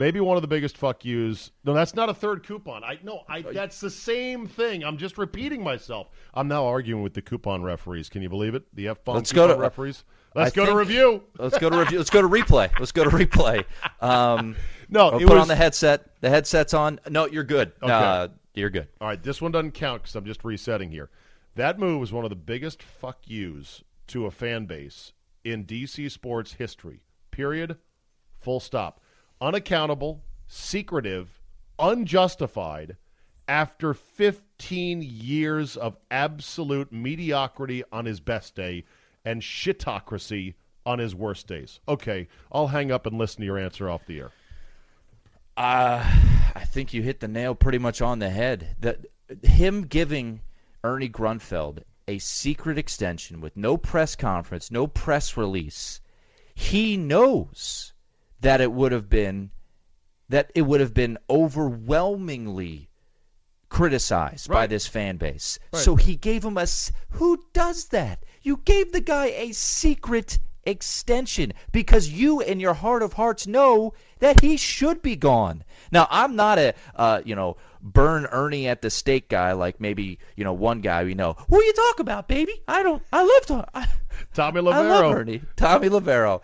[0.01, 1.51] Maybe one of the biggest fuck yous.
[1.63, 2.83] No, that's not a third coupon.
[2.83, 4.83] I no, I that's the same thing.
[4.83, 6.09] I'm just repeating myself.
[6.33, 8.09] I'm now arguing with the coupon referees.
[8.09, 8.63] Can you believe it?
[8.75, 10.05] The F bomb Let's go to- referees.
[10.35, 11.23] Let's I go to review.
[11.39, 11.99] Let's go to review.
[11.99, 12.71] Let's go to replay.
[12.79, 13.63] Let's go to replay.
[14.01, 14.57] Um,
[14.89, 16.19] No, put was- on the headset.
[16.23, 16.99] The headset's on.
[17.11, 17.73] No, you're good.
[17.83, 17.93] Okay.
[17.93, 18.89] Uh, you're good.
[19.03, 21.11] All right, this one doesn't count because I'm just resetting here.
[21.57, 25.13] That move was one of the biggest fuck yous to a fan base
[25.45, 27.03] in DC sports history.
[27.33, 27.77] Period.
[28.41, 29.03] Full stop.
[29.41, 31.41] Unaccountable, secretive,
[31.79, 32.97] unjustified.
[33.49, 38.85] After 15 years of absolute mediocrity on his best day
[39.25, 40.55] and shitocracy
[40.87, 41.81] on his worst days.
[41.89, 44.31] Okay, I'll hang up and listen to your answer off the air.
[45.57, 46.05] Uh,
[46.55, 48.77] I think you hit the nail pretty much on the head.
[48.81, 49.07] That
[49.43, 50.41] him giving
[50.85, 56.01] Ernie Grunfeld a secret extension with no press conference, no press release.
[56.55, 57.93] He knows
[58.41, 59.51] that it would have been
[60.29, 62.89] that it would have been overwhelmingly
[63.69, 65.59] criticized by this fan base.
[65.73, 66.67] So he gave him a
[67.11, 68.25] who does that?
[68.43, 73.95] You gave the guy a secret extension because you in your heart of hearts know
[74.19, 75.65] that he should be gone.
[75.91, 80.19] Now, I'm not a uh, you know, burn Ernie at the stake guy like maybe,
[80.37, 81.37] you know, one guy we know.
[81.49, 82.63] Who are you talk about, baby?
[82.69, 83.87] I don't I love to I,
[84.35, 85.43] Tommy I love Ernie.
[85.57, 86.43] Tommy Lavero.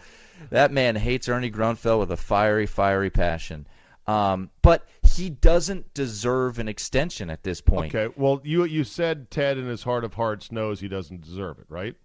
[0.50, 3.66] That man hates Ernie Grunfeld with a fiery, fiery passion.
[4.06, 7.94] Um, but he doesn't deserve an extension at this point.
[7.94, 11.58] Okay, well, you you said Ted in his heart of hearts knows he doesn't deserve
[11.58, 11.96] it, right?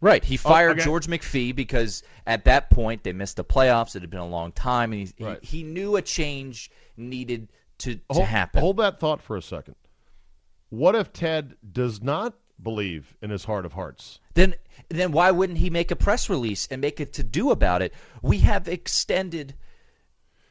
[0.00, 0.24] Right.
[0.24, 0.84] He fired okay.
[0.84, 3.94] George McPhee because at that point they missed the playoffs.
[3.94, 5.38] It had been a long time, and he, Right.
[5.44, 8.60] he, he knew a change needed to, to hold, happen.
[8.60, 9.76] Hold that thought for a second.
[10.70, 14.18] What if Ted does not believe in his heart of hearts?
[14.34, 14.54] Then,
[14.88, 17.92] then why wouldn't he make a press release and make a to do about it?
[18.22, 19.54] We have extended.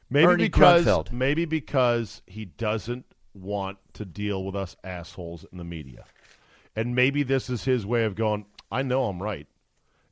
[0.10, 1.12] Maybe Ernie because Grunfeld.
[1.12, 6.06] maybe because he doesn't want to deal with us assholes in the media,
[6.76, 8.46] and maybe this is his way of going.
[8.70, 9.48] I know I'm right,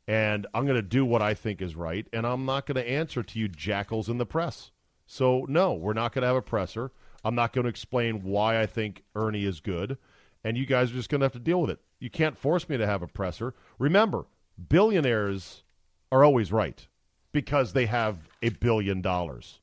[0.07, 2.89] and I'm going to do what I think is right, and I'm not going to
[2.89, 4.71] answer to you jackals in the press.
[5.05, 6.91] So no, we're not going to have a presser.
[7.25, 9.97] I'm not going to explain why I think Ernie is good,
[10.45, 11.79] and you guys are just going to have to deal with it.
[11.99, 13.53] You can't force me to have a presser.
[13.77, 14.25] Remember,
[14.69, 15.63] billionaires
[16.11, 16.87] are always right
[17.31, 19.59] because they have a billion dollars.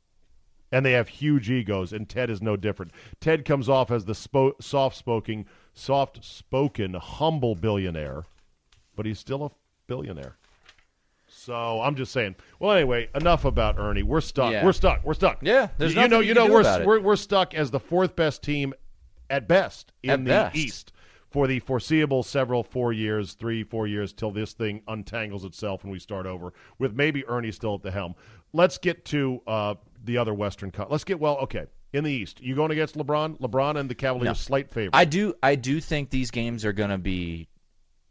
[0.73, 2.93] And they have huge egos and ted is no different.
[3.21, 8.25] Ted comes off as the spo- soft-spoken soft-spoken humble billionaire
[8.97, 9.51] but he's still a
[9.87, 10.37] billionaire.
[11.29, 12.35] So i'm just saying.
[12.59, 14.03] Well anyway enough about ernie.
[14.03, 14.53] We're stuck.
[14.53, 14.65] Yeah.
[14.65, 15.05] we're stuck.
[15.05, 15.39] We're stuck.
[15.43, 18.17] Yeah, there's you, you know you you know we're, we're we're stuck as the fourth
[18.17, 18.75] best team
[19.31, 20.57] at best in At the best.
[20.57, 20.93] east
[21.31, 25.93] for the foreseeable several four years, three, four years till this thing untangles itself and
[25.93, 28.15] we start over with maybe Ernie still at the helm.
[28.53, 30.71] Let's get to uh, the other Western.
[30.71, 31.37] Co- Let's get well.
[31.39, 33.39] Okay, in the East, you going against LeBron?
[33.41, 34.35] LeBron and the Cavaliers No.
[34.35, 34.95] slight favorite.
[34.97, 35.35] I do.
[35.43, 37.49] I do think these games are going to be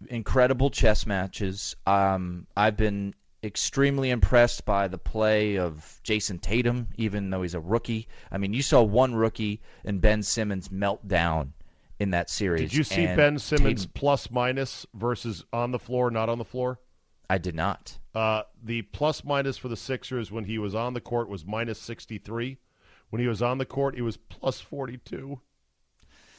[0.09, 1.75] incredible chess matches.
[1.87, 7.59] Um, I've been extremely impressed by the play of Jayson Tatum, even though he's a
[7.59, 8.07] rookie.
[8.31, 11.53] I mean, you saw one rookie and Ben Simmons melt down
[11.99, 12.61] in that series.
[12.61, 16.37] Did you see and Ben Simmons Tatum- plus minus versus on the floor, not on
[16.37, 16.79] the floor?
[17.29, 17.97] I did not.
[18.13, 21.79] Uh, the plus minus for the Sixers when he was on the court was minus
[21.79, 22.57] 63.
[23.09, 25.39] When he was on the court, it was plus 42.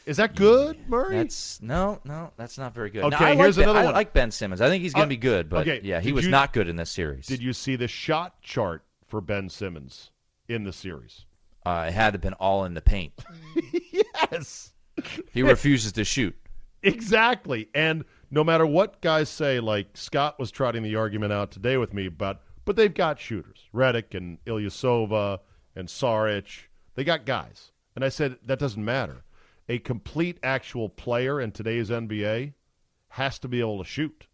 [0.04, 1.16] Is that good, Murray?
[1.16, 3.02] That's no, no, that's not very good.
[3.04, 4.60] Okay, No, I like here's Ben- another I like Ben Simmons.
[4.60, 6.30] I think he's going Uh, to be good, but okay, yeah, he did was you-
[6.30, 7.26] not good in this series.
[7.26, 10.12] Did you see the shot chart for Ben Simmons
[10.48, 11.24] in the series?
[11.64, 13.12] Uh, it had to have been all in the paint.
[14.32, 14.72] Yes.
[15.32, 16.36] He refuses to shoot.
[16.82, 17.68] Exactly.
[17.74, 21.92] And no matter what guys say, like Scott was trotting the argument out today with
[21.92, 25.38] me about, but they've got shooters, Redick and Ilyasova
[25.74, 26.64] and Saric.
[26.94, 27.72] They got guys.
[27.94, 29.24] And I said, that doesn't matter.
[29.68, 32.52] A complete actual player in today's NBA
[33.08, 34.26] has to be able to shoot.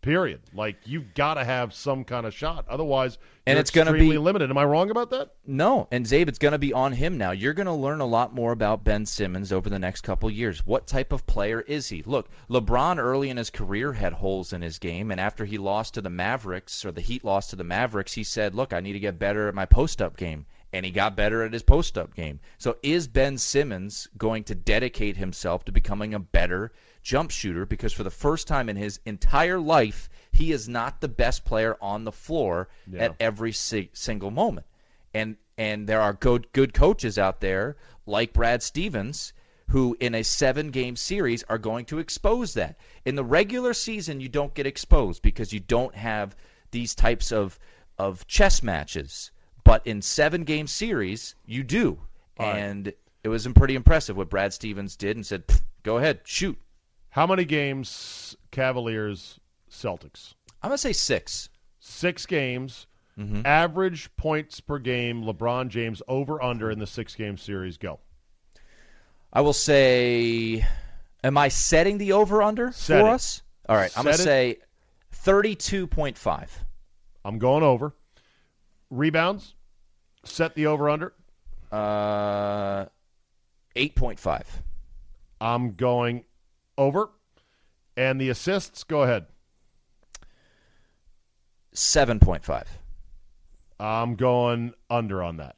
[0.00, 0.40] Period.
[0.54, 4.16] Like you've got to have some kind of shot, otherwise, and it's going to be
[4.16, 4.48] limited.
[4.48, 5.34] Am I wrong about that?
[5.44, 7.32] No, and Czabe, it's going to be on him now.
[7.32, 10.64] You're going to learn a lot more about Ben Simmons over the next couple years.
[10.64, 12.04] What type of player is he?
[12.04, 15.94] Look, LeBron early in his career had holes in his game, and after he lost
[15.94, 18.92] to the Mavericks or the Heat lost to the Mavericks, he said, "Look, I need
[18.92, 22.14] to get better at my post-up game." and he got better at his post up
[22.14, 22.38] game.
[22.58, 26.72] So is Ben Simmons going to dedicate himself to becoming a better
[27.02, 31.08] jump shooter because for the first time in his entire life, he is not the
[31.08, 33.04] best player on the floor yeah.
[33.04, 34.66] at every si- single moment.
[35.14, 37.76] And and there are good good coaches out there
[38.06, 39.32] like Brad Stevens
[39.70, 42.78] who in a 7 game series are going to expose that.
[43.04, 46.36] In the regular season you don't get exposed because you don't have
[46.70, 47.58] these types of
[47.98, 49.30] of chess matches.
[49.64, 51.98] But in 7 game series you do.
[52.38, 52.92] and
[53.24, 55.44] it was pretty impressive what Brad Stevens did and said,
[55.82, 56.58] "Go ahead, shoot."
[57.18, 60.34] How many games Cavaliers Celtics?
[60.62, 61.48] I'm gonna say six.
[61.80, 62.86] Six games.
[63.18, 63.40] Mm-hmm.
[63.44, 65.24] Average points per game.
[65.24, 67.76] LeBron James over under in the six game series.
[67.76, 67.98] Go.
[69.32, 70.64] I will say.
[71.24, 73.04] Am I setting the over under for it.
[73.04, 73.42] us?
[73.68, 73.90] All right.
[73.90, 74.18] Set I'm gonna it.
[74.18, 74.58] say
[75.10, 76.56] thirty-two point five.
[77.24, 77.96] I'm going over.
[78.90, 79.56] Rebounds.
[80.22, 81.12] Set the over under.
[81.72, 82.86] Uh,
[83.74, 84.46] eight point five.
[85.40, 86.22] I'm going
[86.78, 87.10] over.
[87.96, 89.26] And the assists, go ahead.
[91.74, 92.64] 7.5.
[93.80, 95.56] I'm going under on that.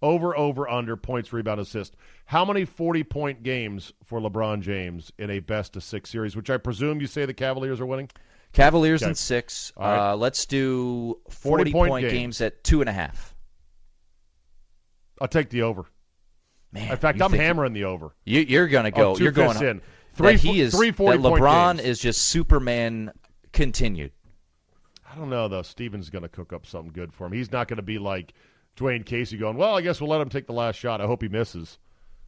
[0.00, 1.94] Over, over, under points, rebound, assist.
[2.24, 6.50] How many 40 point games for LeBron James in a best of six series, which
[6.50, 8.10] I presume you say the Cavaliers are winning?
[8.52, 9.10] Cavaliers okay.
[9.10, 9.72] in six.
[9.78, 10.10] Right.
[10.12, 12.12] Uh, let's do 40, 40 point, point games.
[12.12, 12.40] games.
[12.40, 13.34] at two and a half.
[15.20, 15.84] I'll take the over.
[16.72, 18.14] Man, in fact, I'm hammering the over.
[18.24, 19.12] You, are going to go.
[19.12, 19.82] Oh, you're going in.
[20.14, 23.12] Three, that he is three that LeBron is just Superman
[23.52, 24.12] continued.
[25.10, 25.62] I don't know though.
[25.62, 27.32] Steven's going to cook up something good for him.
[27.32, 28.34] He's not going to be like
[28.76, 31.00] Dwane Casey going, "Well, I guess we'll let him take the last shot.
[31.00, 31.78] I hope he misses."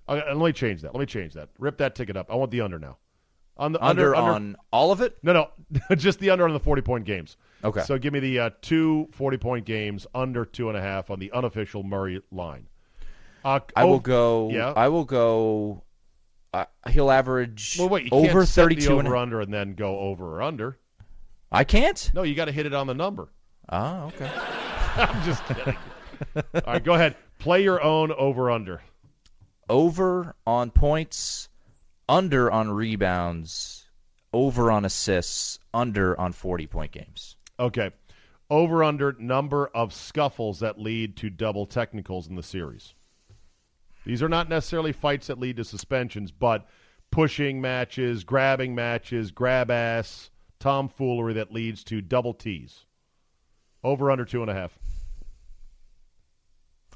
[0.07, 0.95] Uh, let me change that.
[0.95, 1.49] Let me change that.
[1.59, 2.31] Rip that ticket up.
[2.31, 2.99] I want the under now.
[3.57, 5.17] On the under, under on under, all of it?
[5.23, 5.51] No, no,
[5.97, 7.37] just the under on the forty point games.
[7.63, 7.83] Okay.
[7.83, 11.19] So give me the uh, two 40 point games under two and a half on
[11.19, 12.69] the unofficial Murray line.
[13.43, 14.51] Uh, I will go.
[14.53, 14.73] Yeah.
[14.77, 15.83] I will go
[16.55, 19.99] uh, he'll average well, wait, you over can't 32 over and under and then go
[19.99, 20.79] over or under.
[21.51, 22.11] I can't?
[22.15, 23.29] No, you got to hit it on the number.
[23.69, 24.31] Oh, okay.
[24.97, 25.77] I'm just kidding.
[26.37, 27.17] All right, go ahead.
[27.41, 28.83] Play your own over under.
[29.69, 31.49] Over on points,
[32.09, 33.87] under on rebounds,
[34.33, 37.37] over on assists, under on 40 point games.
[37.59, 37.91] Okay.
[38.49, 42.95] Over under number of scuffles that lead to double technicals in the series.
[44.05, 46.67] These are not necessarily fights that lead to suspensions, but
[47.11, 50.31] pushing matches, grabbing matches, grab ass,
[50.61, 52.87] tomfoolery that leads to double T's.
[53.83, 54.79] Over under two and a half.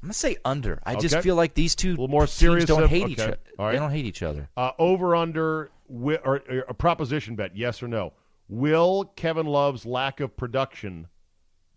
[0.01, 0.81] I'm gonna say under.
[0.85, 1.01] I okay.
[1.01, 3.11] just feel like these two a more serious don't of, hate okay.
[3.11, 3.37] each other.
[3.57, 3.71] Right.
[3.73, 4.49] They don't hate each other.
[4.55, 8.13] Uh, over under or, or a proposition bet, yes or no.
[8.47, 11.07] Will Kevin Love's lack of production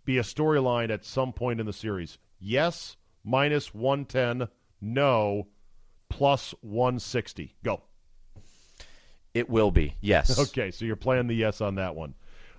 [0.05, 2.18] be a storyline at some point in the series?
[2.39, 4.49] Yes, minus one ten
[4.83, 5.47] no,
[6.11, 7.57] plus 160.
[7.64, 7.83] Go.
[9.33, 10.39] It will be, yes.
[10.51, 12.14] Okay, so you're playing the yes on that one.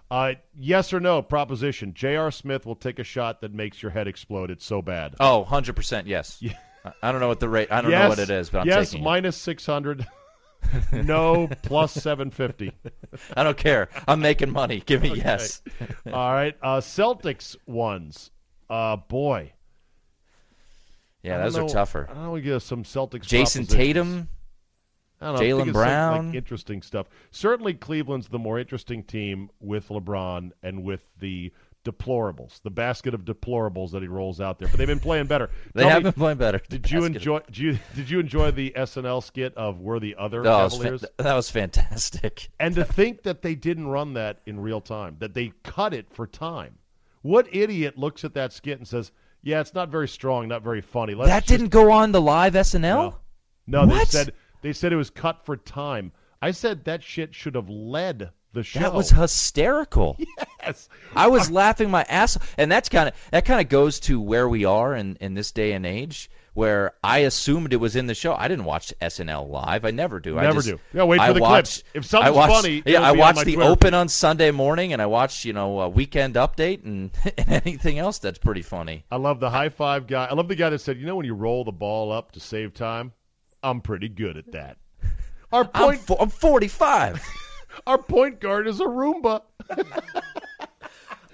[0.10, 1.94] Uh, yes or no, proposition.
[1.94, 2.32] J.R.
[2.32, 4.52] Smith will take a shot that makes your head explode.
[4.52, 5.16] It's so bad.
[5.20, 6.38] Oh, 100% yes.
[6.42, 6.54] Yeah.
[7.02, 8.68] I don't know what the rate, I don't yes, know what it is, but I'm
[8.68, 10.06] yes, minus 600.
[10.92, 12.72] no, plus 750.
[13.38, 13.90] I don't care.
[14.08, 14.82] I'm making money.
[14.86, 15.22] Give me okay.
[15.24, 15.62] yes.
[16.12, 16.56] All right.
[16.62, 18.32] Uh, Celtics ones.
[18.70, 19.54] Uh, boy.
[21.24, 22.08] Yeah, those know, are tougher.
[22.10, 22.32] I don't know.
[22.32, 23.24] We get some Celtics.
[23.24, 24.28] Jayson Tatum.
[25.22, 26.18] Jaylen Brown.
[26.18, 27.08] Some, like, interesting stuff.
[27.32, 31.54] Certainly, Cleveland's the more interesting team with LeBron and with the
[31.86, 34.68] deplorables, the basket of deplorables that he rolls out there.
[34.68, 35.50] But they've been playing better.
[35.74, 36.62] they Tell have me, been playing better.
[36.70, 37.40] Did you enjoy?
[37.40, 41.02] Did you, did you enjoy the SNL skit of "We're the Other oh, Cavaliers"?
[41.02, 42.50] Was, that was fantastic.
[42.60, 46.08] and to think that they didn't run that in real time, that they cut it
[46.12, 46.78] for time.
[47.22, 49.12] What idiot looks at that skit and says,
[49.44, 51.14] yeah, it's not very strong, not very funny.
[51.14, 51.48] Let's that just...
[51.50, 53.16] didn't go on the live SNL.
[53.68, 56.14] No, no they said they said it was cut for time.
[56.42, 58.80] I said that shit should have led the show.
[58.80, 60.18] That was hysterical.
[60.64, 62.56] Yes, I was laughing my ass, off.
[62.58, 65.52] and that's kind of that kind of goes to where we are in in this
[65.52, 68.34] day and age, where I assumed it was in the show.
[68.36, 69.86] I didn't watch SNL live.
[69.86, 70.38] I never do.
[70.38, 70.80] I Never just, do.
[70.94, 71.84] Yeah, wait for I the watched, clips.
[71.94, 74.08] If something's I watched, funny, yeah, I be on watched my the Twitter Open on
[74.08, 78.38] Sunday morning, and I watched you know a weekend update and, and anything else that's
[78.38, 79.04] pretty funny.
[79.10, 80.26] I love the high five guy.
[80.26, 82.40] I love the guy that said, "You know, when you roll the ball up to
[82.40, 83.14] save time,
[83.64, 84.78] I'm pretty good at that."
[85.52, 87.22] Our I'm, point, fo- I'm 45.
[87.88, 89.42] our point guard is a Roomba.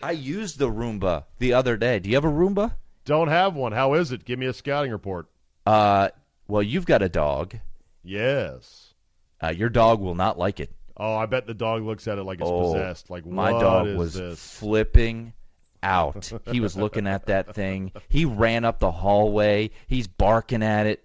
[0.04, 2.00] I used the Roomba the other day.
[2.00, 2.74] Do you have a Roomba?
[3.10, 3.72] Don't have one.
[3.72, 4.24] How is it?
[4.24, 5.26] Give me a scouting report.
[5.66, 6.10] Uh,
[6.48, 7.56] well, you've got a dog.
[8.04, 8.94] Yes.
[9.42, 10.70] Uh, your dog will not like it.
[10.96, 13.10] Oh, I bet the dog looks at it like it's Oh, possessed.
[13.10, 14.60] Like my dog is was this?
[14.60, 15.34] flipping
[15.82, 16.32] out.
[16.52, 17.94] He was looking at that thing.
[18.10, 19.72] He ran up the hallway.
[19.88, 21.04] He's barking at it.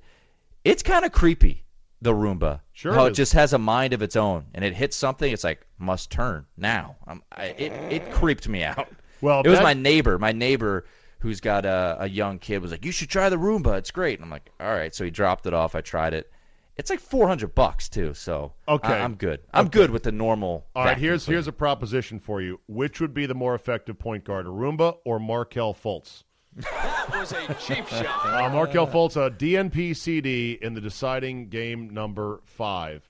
[0.63, 1.65] It's kind of creepy.
[2.03, 2.61] The Roomba.
[2.75, 5.33] Sure How it just has a mind of its own, and it hits something.
[5.33, 6.97] It's like must turn now.
[7.33, 8.89] I, it it creeped me out.
[9.23, 10.19] Well, it was that- my neighbor.
[10.19, 10.85] My neighbor
[11.25, 13.79] who's got a, a young kid was like, "You should try the Roomba.
[13.79, 15.75] It's great." And I'm like, "All right." So he dropped it off.
[15.75, 16.31] I tried it.
[16.77, 18.15] It's like 400 bucks too.
[18.15, 18.93] So Okay.
[18.93, 19.41] I, am good.
[19.53, 20.67] I'm good with the normal.
[20.77, 21.37] All right, here's cleaner.
[21.37, 22.61] here's a proposition for you.
[22.69, 26.25] Which would be the more effective point guard, a Roomba or Markelle Fultz?
[26.57, 28.27] That was a cheap shot.
[28.27, 33.09] Uh, Markelle Fultz, a DNP CD in the deciding game number five,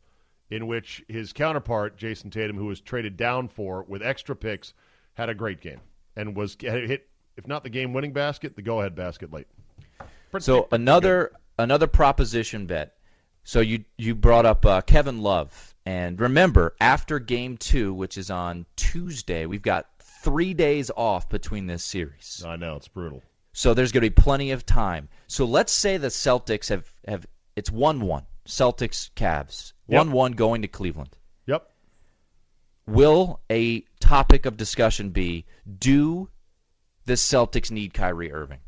[0.51, 4.73] in which his counterpart Jayson Tatum, who was traded down for with extra picks,
[5.15, 5.81] had a great game
[6.17, 9.47] and was hit, if not the game-winning basket, the go-ahead basket late.
[10.31, 12.95] Pretty- So pretty another another proposition bet.
[13.45, 18.31] So you you brought up uh, Kevin Love, and remember after Game Two, which is
[18.31, 22.43] on Tuesday, we've got three days off between this series.
[22.47, 23.23] I know it's brutal.
[23.53, 25.09] So there's going to be plenty of time.
[25.27, 29.99] So let's say the Celtics have have it's one one Celtics Cavs Yep.
[29.99, 31.11] one one going to Cleveland.
[31.47, 31.71] Yep.
[32.87, 35.45] Will a topic of discussion be
[35.79, 36.29] do
[37.07, 38.61] the Celtics need Kyrie Irving?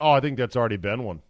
[0.00, 1.22] Oh, I think that's already been one.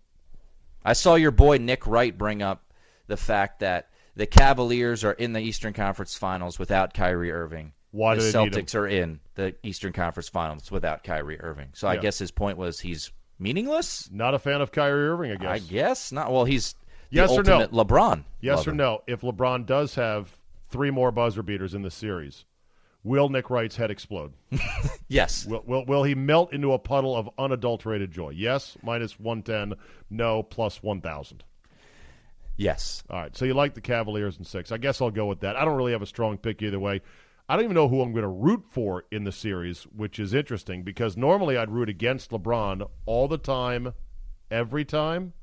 [0.84, 2.62] I saw your boy Nick Wright bring up
[3.06, 7.72] the fact that the Cavaliers are in the Eastern Conference Finals without Kyrie Irving.
[7.90, 8.52] Why the do they need?
[8.52, 11.68] Celtics are in the Eastern Conference Finals without Kyrie Irving.
[11.74, 14.08] So I guess his point was he's meaningless.
[14.12, 15.50] Not a fan of Kyrie Irving, I guess.
[15.50, 16.32] I guess not.
[16.32, 16.78] Well, he's the
[17.16, 17.68] Yes or no?
[17.68, 18.24] LeBron.
[18.40, 18.70] Yes lover.
[18.70, 19.02] or no?
[19.06, 20.36] If LeBron does have
[20.70, 22.44] three more buzzer beaters in the series,
[23.04, 24.32] will Nick Wright's head explode?
[25.06, 25.46] Yes.
[25.46, 28.30] Will, will, will he melt into a puddle of unadulterated joy?
[28.30, 29.78] Yes, minus 110.
[30.10, 31.44] No, plus 1,000.
[32.56, 33.04] Yes.
[33.10, 34.72] All right, so you like the Cavaliers in six.
[34.72, 35.56] I guess I'll go with that.
[35.56, 37.02] I don't really have a strong pick either way.
[37.48, 40.32] I don't even know who I'm going to root for in the series, which is
[40.32, 43.92] interesting because normally I'd root against LeBron all the time,
[44.50, 45.34] every time.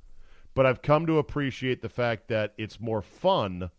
[0.53, 3.69] But I've come to appreciate the fact that it's more fun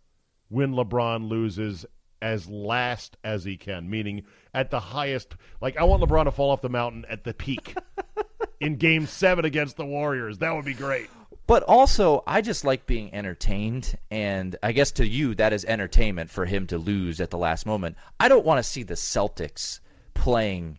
[0.48, 1.84] when LeBron loses
[2.22, 4.22] as last as he can, meaning
[4.54, 5.34] at the highest.
[5.60, 7.76] Like, I want LeBron to fall off the mountain at the peak
[8.60, 10.38] in game seven against the Warriors.
[10.38, 11.10] That would be great.
[11.46, 16.30] But also, I just like being entertained, and I guess to you that is entertainment
[16.30, 17.96] for him to lose at the last moment.
[18.20, 19.80] I don't want to see the Celtics
[20.14, 20.78] playing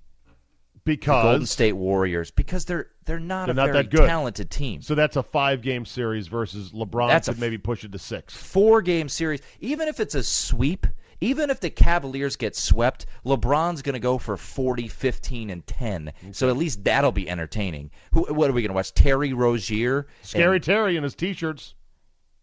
[0.85, 4.81] Because Golden State Warriors because they're they're not They're a not very talented team.
[4.81, 8.33] So that's a five game series versus LeBron That's could maybe push it to six.
[8.33, 10.87] Four game series, even if it's a sweep,
[11.23, 16.11] even if the Cavaliers get swept, LeBron's going to go for 40, 15 and 10.
[16.31, 17.91] So at least that'll be entertaining.
[18.13, 20.07] Who what are we going to watch Terry Rozier?
[20.21, 21.75] Scary And Terry in his t shirts.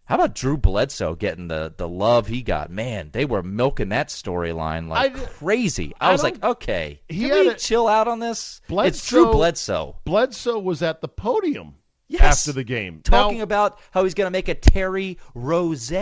[0.05, 2.71] how about Drew Bledsoe getting the the love he got?
[2.71, 5.93] Man, they were milking that storyline like I- crazy.
[6.01, 8.61] I, I was like, okay, He can we a- chill out on this?
[8.69, 9.97] it's Drew Bledsoe- Bledsoe.
[10.05, 11.75] Bledsoe was at the podium
[12.09, 12.41] Yes.
[12.41, 13.03] after the game.
[13.05, 15.93] talking Now, about how he's going to make a Terry Rose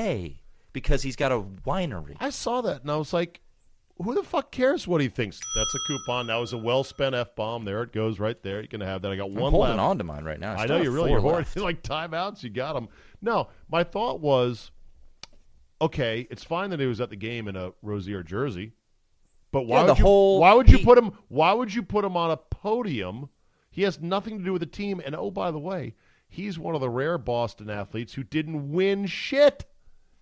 [0.73, 2.17] because he's got a winery.
[2.21, 3.41] I saw that and I was like,
[4.01, 5.41] who the fuck cares what he thinks?
[5.57, 6.29] That's a coupon.
[6.29, 7.65] That was a well spent F bomb.
[7.65, 8.61] There it goes right there.
[8.63, 9.11] You can have that.
[9.11, 9.81] I got I'm one holding left.
[9.81, 10.53] on to mine right now.
[10.53, 11.47] I still know you're really you're hoarding.
[11.63, 12.43] like timeouts.
[12.45, 12.89] You got them.
[13.21, 14.71] No, my thought was,
[15.81, 18.73] okay, it's fine that he was at the game in a Rozier jersey,
[19.51, 21.13] but why Yeah, the would you, whole- why would you put him?
[21.29, 23.29] Why would you put him on a podium?
[23.71, 25.01] He has nothing to do with the team.
[25.05, 25.95] And oh, by the way,
[26.29, 29.65] he's one of the rare Boston athletes who didn't win shit.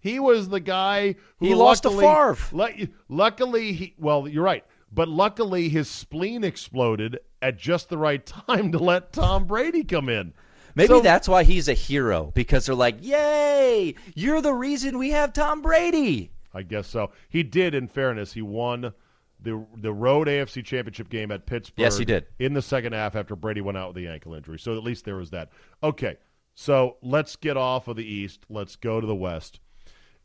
[0.00, 2.36] He was the guy who He lost to Favre.
[2.52, 8.24] lu- luckily, he well, you're right, but luckily his spleen exploded at just the right
[8.26, 10.32] time to let Tom Brady come in.
[10.74, 13.94] Maybe So- that's why he's a hero because they're like, "Yay!
[14.14, 17.10] You're the reason we have Tom Brady." I guess so.
[17.28, 18.92] He did, in fairness, he won
[19.40, 21.82] the the road AFC Championship game at Pittsburgh.
[21.82, 22.26] Yes, he did.
[22.38, 24.58] in the second half after Brady went out with the ankle injury.
[24.58, 25.50] So at least there was that.
[25.82, 26.16] Okay,
[26.54, 28.44] so let's get off of the East.
[28.48, 29.60] Let's go to the West,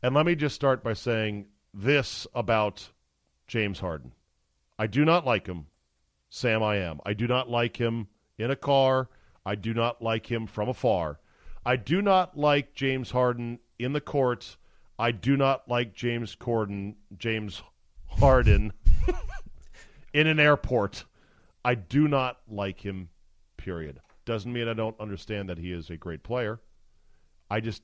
[0.02, 2.90] and let me just start by saying this about
[3.46, 4.12] James Harden.
[4.78, 5.66] I do not like him.
[6.28, 7.00] Sam, I am.
[7.06, 9.08] I do not like him in a car.
[9.44, 11.20] I do not like him from afar.
[11.64, 14.56] I do not like James Harden in the court.
[14.98, 17.62] I do not like James Corden, James
[18.06, 18.72] Harden
[20.12, 21.04] in an airport.
[21.64, 23.08] I do not like him,
[23.56, 24.00] period.
[24.24, 26.60] Doesn't mean I don't understand that he is a great player.
[27.50, 27.82] I just,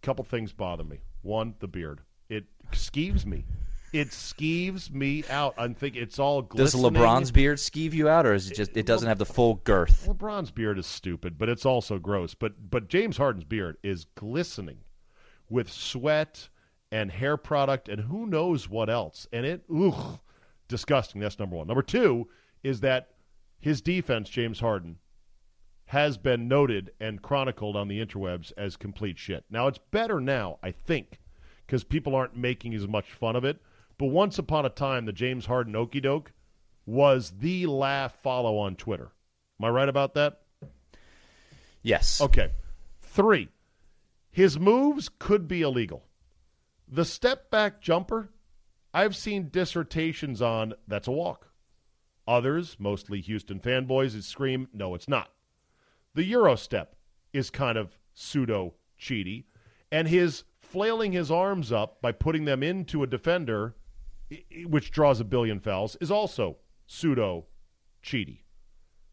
[0.00, 1.00] a couple things bother me.
[1.22, 2.00] One, the beard.
[2.28, 3.44] It skeeves me.
[3.92, 5.54] It skeeves me out.
[5.56, 6.74] I'm thinking it's all Does.
[6.74, 10.06] LeBron's beard skeeve you out, or is it just it doesn't have the full girth?
[10.06, 12.34] LeBron's beard is stupid, but it's also gross.
[12.34, 14.78] But but James Harden's beard is glistening
[15.48, 16.48] with sweat
[16.92, 19.26] and hair product and who knows what else.
[19.32, 20.18] And it ugh,
[20.68, 21.20] disgusting.
[21.20, 21.66] That's number one.
[21.66, 22.28] Number two
[22.62, 23.10] is that
[23.58, 24.98] his defense, James Harden,
[25.88, 29.44] has been noted and chronicled on the interwebs as complete shit.
[29.50, 31.18] Now it's better now, I think,
[31.66, 33.58] because people aren't making as much fun of it.
[33.96, 36.32] But once upon a time, the James Harden okey doke
[36.84, 39.12] was the laugh follow on Twitter.
[39.58, 40.42] Am I right about that?
[41.82, 42.20] Yes.
[42.20, 42.50] Okay.
[43.00, 43.48] Three,
[44.30, 46.04] his moves could be illegal.
[46.86, 48.28] The step back jumper,
[48.92, 51.48] I've seen dissertations on that's a walk.
[52.26, 55.30] Others, mostly Houston fanboys, scream, no, it's not.
[56.18, 56.96] The Euro step
[57.32, 59.44] is kind of pseudo cheaty,
[59.92, 63.76] and his flailing his arms up by putting them into a defender,
[64.66, 66.56] which draws a billion fouls, is also
[66.88, 67.46] pseudo
[68.02, 68.40] cheaty.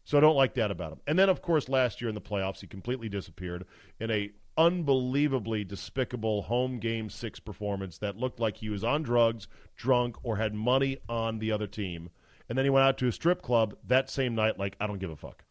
[0.02, 1.00] So I don't like that about him.
[1.06, 3.66] And then, of course, last year in the playoffs, he completely disappeared
[4.00, 9.46] in a unbelievably despicable home game six performance that looked like he was on drugs,
[9.76, 12.10] drunk, or had money on the other team.
[12.48, 14.98] And then he went out to a strip club that same night, like I don't
[14.98, 15.45] give a fuck.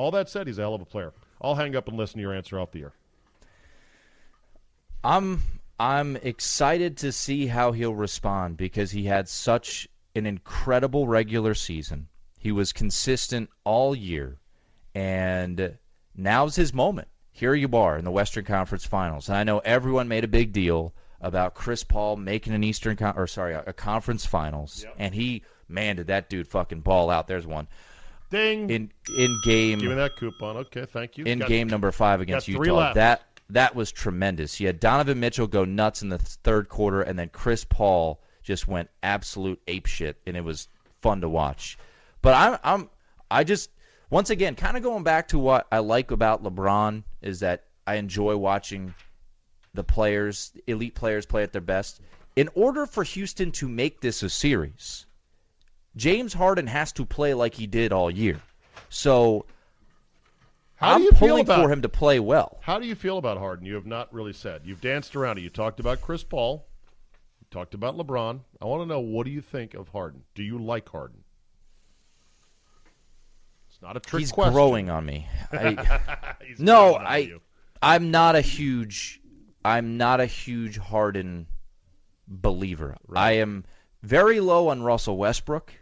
[0.00, 1.12] All that said, he's a hell of a player.
[1.42, 2.92] I'll hang up and listen to your answer off the air.
[5.04, 5.42] I'm
[5.78, 9.86] I'm excited to see how he'll respond because he had such
[10.16, 12.08] an incredible regular season.
[12.38, 14.38] He was consistent all year,
[14.94, 15.76] and
[16.16, 17.08] now's his moment.
[17.30, 20.54] Here you are in the Western Conference Finals, and I know everyone made a big
[20.54, 25.14] deal about Chris Paul making an Eastern Con- or sorry a, a conference Finals, and
[25.14, 27.26] he man did that dude fucking ball out.
[27.26, 27.68] There's one
[28.30, 28.70] Ding.
[28.70, 30.56] in in game Give me that coupon.
[30.58, 31.24] Okay, thank you.
[31.24, 32.74] in Got- game number five against got Utah.
[32.74, 32.94] left.
[32.94, 34.60] That that was tremendous.
[34.60, 38.68] You had Donovan Mitchell go nuts in the third quarter, and then Chris Paul just
[38.68, 40.68] went absolute ape shit, and it was
[41.02, 41.76] fun to watch.
[42.22, 42.90] But I'm I'm
[43.30, 43.70] I just
[44.10, 47.96] once again kind of going back to what I like about LeBron is that I
[47.96, 48.94] enjoy watching
[49.74, 52.00] the players, elite players, play at their best.
[52.36, 55.06] In order for Houston to make this a series,
[55.96, 58.40] James Harden has to play like he did all year.
[58.88, 59.46] So
[60.76, 62.58] How I'm do you feel pulling about for him to play well.
[62.62, 63.66] How do you feel about Harden?
[63.66, 64.62] You have not really said.
[64.64, 65.42] You've danced around it.
[65.42, 66.66] You talked about Chris Paul.
[67.40, 68.40] You talked about LeBron.
[68.60, 70.22] I want to know what do you think of Harden?
[70.34, 71.22] Do you like Harden?
[73.68, 74.52] It's not a trick He's question.
[74.52, 75.26] growing on me.
[75.52, 77.32] I, no, I.
[77.82, 79.20] I'm not a huge
[79.64, 81.46] I'm not a huge Harden
[82.26, 82.96] believer.
[83.14, 83.64] I am
[84.02, 85.72] very low on Russell Westbrook.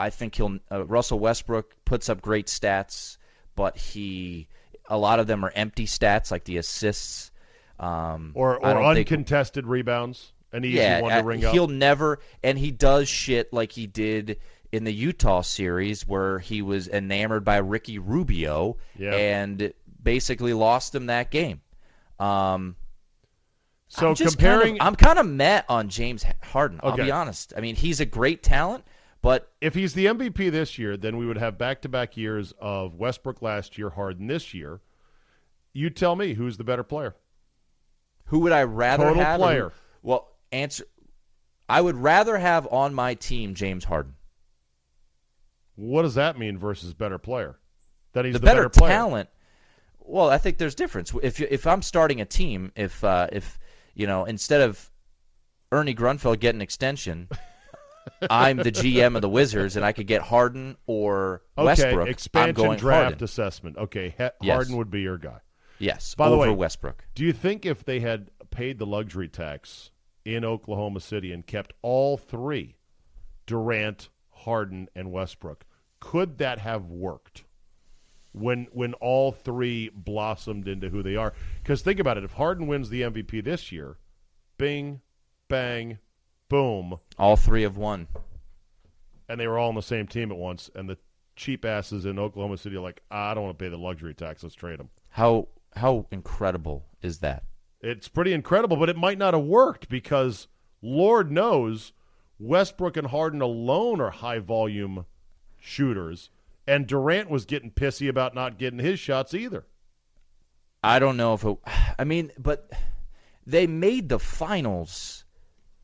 [0.00, 3.18] I think he'll uh, Russell Westbrook puts up great stats,
[3.54, 4.48] but he
[4.88, 7.30] a lot of them are empty stats like the assists.
[7.78, 10.32] Um, or or don't think- uncontested rebounds.
[10.52, 11.52] An easy yeah, one to uh, ring up.
[11.52, 14.38] he'll never, and he does shit like he did
[14.72, 19.14] in the Utah series where he was enamored by Ricky Rubio Yeah.
[19.14, 19.72] and
[20.02, 21.60] basically lost him that game.
[22.18, 22.74] Um,
[23.88, 26.80] So I'm comparing, kind of, I'm kind of met on James Harden.
[26.82, 27.52] I'll be honest.
[27.56, 28.84] I mean, he's a great talent,
[29.22, 33.42] but if he's the MVP this year, then we would have back-to-back years of Westbrook
[33.42, 34.80] last year, Harden this year.
[35.72, 37.14] You tell me who's the better player.
[38.26, 39.40] who would I rather Total have?
[39.40, 39.72] or who- player.
[40.02, 40.84] well, answer.
[41.68, 44.14] I would rather have on my team James Harden.
[45.76, 47.56] What does that mean versus better player?
[48.12, 48.90] That he's the, the, better, player.
[48.90, 49.28] talent.
[50.00, 51.12] Well, I think there's difference.
[51.22, 53.58] If if I'm starting a team, if uh, if
[53.94, 54.90] you know instead of
[55.70, 57.28] Ernie Grunfeld getting extension,
[58.30, 62.06] I'm the GM of the Wizards, and I could get Harden or Okay, Westbrook.
[62.06, 63.24] I'm expansion going draft Harden.
[63.24, 63.76] assessment.
[63.78, 64.54] Okay, he- Yes.
[64.54, 65.40] Harden would be your guy.
[65.78, 67.04] Yes, By the way- Westbrook.
[67.14, 69.90] Do you think if they had paid the luxury tax
[70.24, 72.76] in Oklahoma City and kept all three,
[73.46, 75.64] Durant, Harden, and Westbrook,
[76.00, 77.44] could that have worked?
[78.32, 81.32] When when all three blossomed into who they are,
[81.62, 83.96] because think about it: if Harden wins the MVP this year,
[84.56, 85.00] Bing,
[85.48, 85.98] bang,
[86.50, 88.08] boom, All three have won.
[89.30, 90.98] and they were all on the same team at once, and the
[91.36, 94.12] cheap asses in Oklahoma City are like, "Ah, I don't want to pay the luxury
[94.12, 94.42] tax.
[94.42, 94.90] Let's trade them.
[95.08, 97.44] How how incredible is that?
[97.80, 100.48] It's pretty incredible, but it might not have worked because
[100.82, 101.92] Lord knows
[102.38, 105.06] Westbrook and Harden alone are high volume
[105.58, 106.28] shooters,
[106.66, 109.64] And Durant was getting pissy about not getting his shots either.
[110.82, 111.56] I don't know if it.
[111.98, 112.70] I mean, but
[113.46, 115.24] they made the finals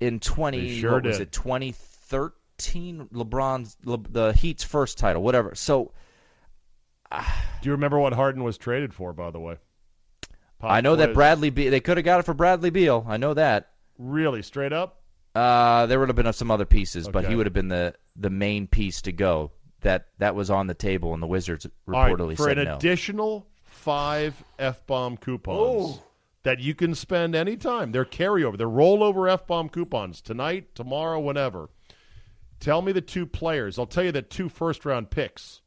[0.01, 0.80] in twenty.
[0.80, 1.32] Sure what was it?
[1.32, 3.09] Twenty thirteen.
[3.12, 5.55] LeBron's Le, the Heat's first title, whatever.
[5.55, 5.92] So
[7.12, 7.18] Do
[7.62, 9.12] you remember what Harden was traded for?
[9.12, 9.57] By the way,
[10.59, 11.14] Pop I know that.
[11.14, 11.51] Bradley.
[11.51, 13.05] Be- they could have got it for Bradley Beal.
[13.09, 13.70] I know that.
[13.99, 15.03] really straight up.
[15.34, 18.30] Uh, there would have been some other pieces, but he would have been the the
[18.30, 19.53] main piece to go.
[19.82, 22.64] That that was on the table, and the Wizards All right, reportedly for said an
[22.64, 22.76] no.
[22.76, 26.01] additional five f bomb coupons
[26.47, 27.90] that you can spend anytime.
[27.90, 28.57] They're carryover.
[28.57, 31.70] They're rollover f bomb coupons tonight, tomorrow, whenever.
[32.61, 33.80] Tell me the two players.
[33.80, 35.62] I'll tell you that two first round picks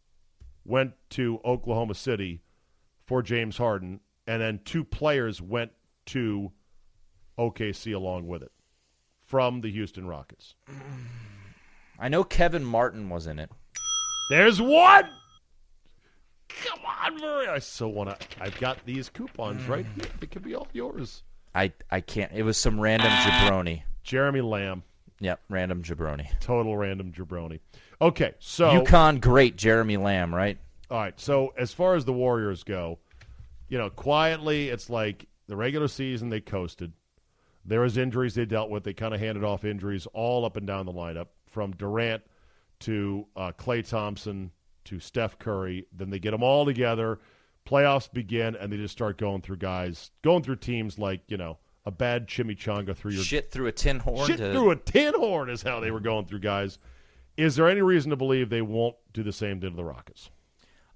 [0.63, 2.43] went to Oklahoma City
[3.05, 5.73] for James Harden, and then two players went
[6.05, 6.53] to
[7.37, 8.53] OKC along with it
[9.25, 10.55] from the Houston Rockets.
[11.99, 13.51] I know Kevin Martin was in it.
[14.29, 15.09] There's one.
[16.65, 17.47] Come on, Murray.
[17.47, 18.25] I so want to.
[18.41, 20.05] I've got these coupons right here.
[20.19, 21.23] They could be all yours.
[21.55, 22.31] I I can't.
[22.33, 23.83] It was some random jabroni.
[24.03, 24.83] Jeremy Lamb,
[25.19, 26.27] Yep, random jabroni.
[26.39, 27.59] total random jabroni.
[28.01, 30.57] Okay, so UConn great Jeremy Lamb, right?
[30.89, 31.19] all right.
[31.19, 32.97] So as far as the Warriors go,
[33.67, 36.91] you know, quietly, it's like the regular season they coasted.
[37.65, 38.83] There was injuries they dealt with.
[38.83, 42.23] They kind of handed off injuries all up and down the lineup, from Durant
[42.81, 44.51] to uh, Klay Thompson
[44.85, 45.87] to Steph Curry.
[45.91, 47.19] Then they get them all together.
[47.65, 51.57] Playoffs begin, and they just start going through guys, going through teams like you know
[51.85, 54.27] a bad chimichanga through your Shit through a tin horn.
[54.27, 56.79] shit to, through a tin horn is how they were going through guys.
[57.37, 60.29] Is there any reason to believe they won't do the same to the Rockets?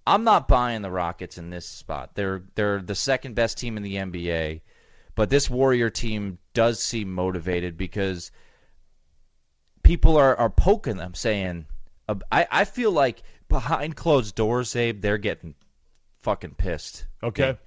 [0.06, 2.16] I'm not buying the Rockets in this spot.
[2.16, 4.62] They're they're the second best team in the NBA,
[5.16, 8.32] but this Warrior team does seem motivated because
[9.84, 11.66] people are, are poking them, saying,
[12.08, 15.56] uh, I, I feel like behind closed doors, Abe, they're getting
[16.22, 17.06] fucking pissed.
[17.22, 17.58] Okay,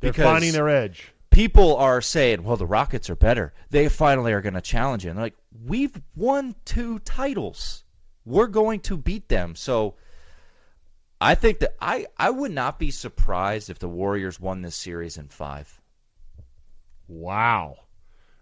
[0.00, 1.12] they're Because- finding their edge.
[1.30, 3.52] people are saying, "Well, the Rockets are better.
[3.70, 7.84] They finally are going to challenge you." And they're like, "We've won two titles.
[8.24, 9.96] We're going to beat them." So,
[11.20, 15.16] I think that I I would not be surprised if the Warriors won this series
[15.18, 15.80] in five.
[17.06, 17.76] Wow,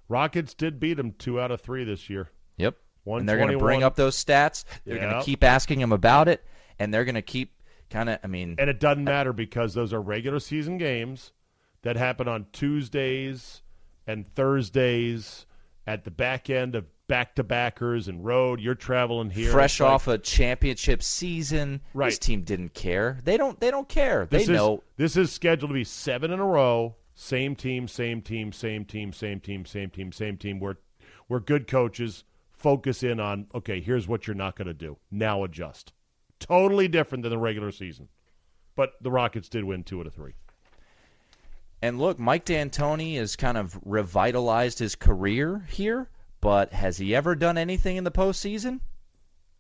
[0.09, 2.31] Rockets did beat them two out of three this year.
[2.57, 2.77] Yep.
[3.07, 4.65] And they're going to bring up those stats.
[4.85, 6.45] They're going to keep asking him about it,
[6.79, 7.53] and they're going to keep
[7.91, 8.19] kind of.
[8.25, 11.33] I mean, And it doesn't matter because those are regular season games
[11.83, 13.63] that happen on Tuesdays
[14.07, 15.47] and Thursdays
[15.87, 18.61] at the back end of back to backers and road.
[18.61, 19.53] You're traveling here.
[19.53, 22.09] fresh like- off a championship season, Right.
[22.11, 23.19] this team didn't care.
[23.23, 23.59] They don't.
[23.61, 24.27] They don't care.
[24.27, 24.75] They This know.
[24.77, 26.97] is this is scheduled to be seven in a row.
[27.15, 30.59] Same team, same team, same team, same team, same team, same team.
[30.61, 30.77] We're
[31.29, 32.25] we're good coaches
[32.67, 34.97] focus in on okay, here's what you're not going to do.
[35.09, 35.93] Now adjust.
[36.41, 38.09] Totally different than the regular season.
[38.75, 40.33] But the Rockets did win two out of three.
[41.81, 46.11] And look, Mike D'Antoni has kind of revitalized his career here,
[46.41, 48.81] but has he ever done anything in the postseason?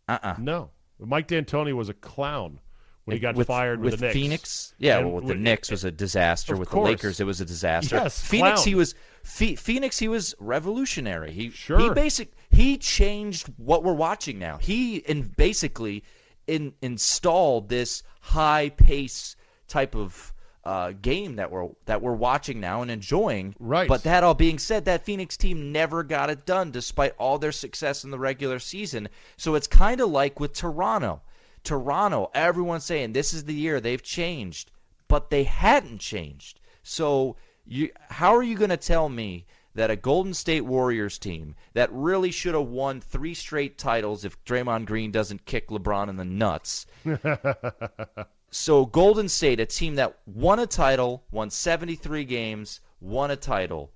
[0.08, 0.34] Uh-uh.
[0.40, 2.58] No, Mike D'Antoni was a clown
[3.06, 4.12] when he got with, fired with, the Knicks.
[4.14, 4.74] Phoenix.
[4.78, 6.56] Yeah, And well, with the with- Knicks was a disaster.
[6.56, 6.86] With course.
[6.86, 7.96] the Lakers, it was a disaster.
[7.96, 8.68] Yes, Phoenix, clown.
[8.68, 9.98] he was Phoenix.
[9.98, 11.30] He was revolutionary.
[11.32, 11.78] He Sure.
[11.78, 14.58] he basic he changed what we're watching now.
[14.58, 16.04] He and basically
[16.46, 19.36] in, installed this high pace
[19.68, 20.32] type of
[20.64, 23.54] uh, game that we're that we're watching now and enjoying.
[23.60, 23.88] Right.
[23.88, 27.52] But that all being said, that Phoenix team never got it done despite all their
[27.52, 29.08] success in the regular season.
[29.36, 31.20] So it's kind of like with Toronto.
[31.66, 34.70] Toronto, everyone's saying this is the year they've changed,
[35.08, 36.60] but they hadn't changed.
[36.84, 37.34] So
[37.66, 41.92] you, how are you going to tell me that a Golden State Warriors team that
[41.92, 46.24] really should have won three straight titles if Draymond Green doesn't kick LeBron in the
[46.24, 46.86] nuts?
[48.52, 53.90] so Golden State, a team that won a title, won 73 games, won a title,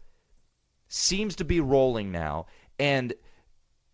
[0.88, 2.46] seems to be rolling now.
[2.80, 3.14] And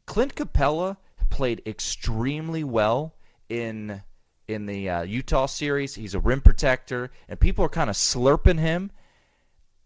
[0.06, 0.96] Clint Capela
[1.28, 3.15] played extremely well
[3.48, 4.02] in
[4.48, 5.94] in the uh, Utah series.
[5.94, 8.90] He's a rim protector, and people are kind of slurping him.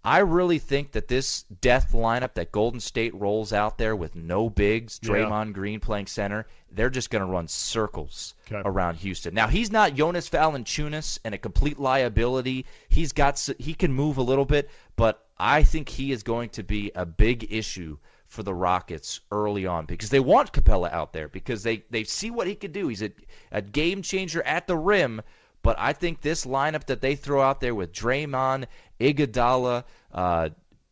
[0.02, 4.48] I really think that this death lineup that Golden State rolls out there with no
[4.48, 5.10] bigs, Yeah.
[5.10, 8.62] Draymond Green playing center, they're just going to run circles Okay.
[8.64, 9.34] around Houston.
[9.34, 12.64] Now he's not Jonas Valanciunas and a complete liability.
[12.88, 16.62] He's got he can move a little bit, but I think he is going to
[16.62, 17.98] be a big issue
[18.30, 22.30] for the Rockets early on because they want Capela out there because they, they see
[22.30, 22.86] what he could do.
[22.86, 23.10] He's a,
[23.50, 25.20] a game changer at the rim.
[25.62, 28.66] But I think this lineup that they throw out there with Draymond,
[29.00, 30.48] Iguodala, uh,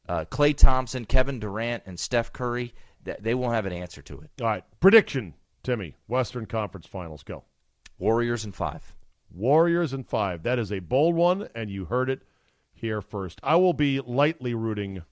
[0.08, 2.74] uh, Klay Thompson, Kevin Durant, and Steph Curry,
[3.04, 4.30] th- they won't have an answer to it.
[4.42, 5.32] All right, prediction,
[5.62, 5.94] Timmy.
[6.08, 7.44] Western Conference Finals, go.
[7.98, 8.94] Warriors in five.
[9.30, 10.42] Warriors in five.
[10.42, 12.22] That is a bold one, and you heard it
[12.74, 13.38] here first.
[13.44, 15.02] I will be lightly rooting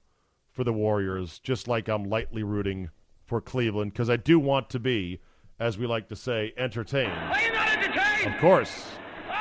[0.57, 2.89] for the Warriors, just like I'm lightly rooting
[3.27, 5.21] for Cleveland, because I do want to be,
[5.61, 7.13] as we like to say, entertained.
[7.13, 8.35] Are you not entertained?
[8.35, 8.87] Of course.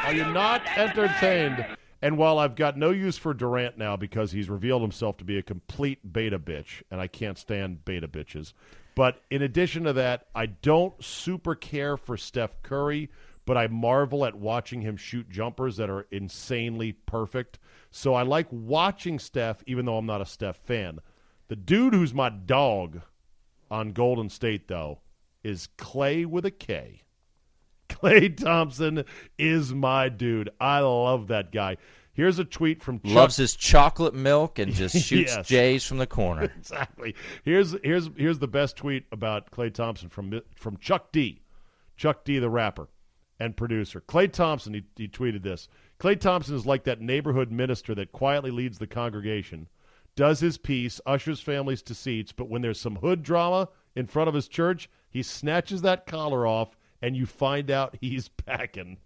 [0.03, 1.65] Are you not entertained?
[2.01, 5.37] And while I've got no use for Durant now because he's revealed himself to be
[5.37, 8.51] a complete beta bitch, and I can't stand beta bitches.
[8.93, 13.09] But in addition to that, I don't super care for Steph Curry,
[13.45, 17.59] but I marvel at watching him shoot jumpers that are insanely perfect.
[17.91, 20.99] So I like watching Steph, even though I'm not a Steph fan.
[21.47, 23.01] The dude who's my dog
[23.69, 24.99] on Golden State, though,
[25.43, 27.03] is Klay with a K.
[27.87, 29.03] Klay Thompson
[29.37, 30.49] is my dude.
[30.59, 31.77] I love that guy.
[32.13, 33.13] Here's a tweet from Chuck.
[33.13, 35.47] Loves his chocolate milk and just shoots Yes.
[35.47, 36.43] Jays from the corner.
[36.57, 37.13] exactly.
[37.43, 41.41] Here's here's here's the best tweet about Klay Thompson from from Chuck D.
[41.97, 42.87] Chuck D, the rapper
[43.39, 44.01] and producer.
[44.01, 45.67] Klay Thompson, he, he tweeted this.
[45.99, 49.67] Klay Thompson is like that neighborhood minister that quietly leads the congregation,
[50.15, 54.29] does his piece, ushers families to seats, but when there's some hood drama in front
[54.29, 58.97] of his church, he snatches that collar off and you find out he's packing.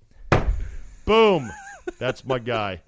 [1.05, 1.49] Boom.
[1.97, 2.81] That's my guy,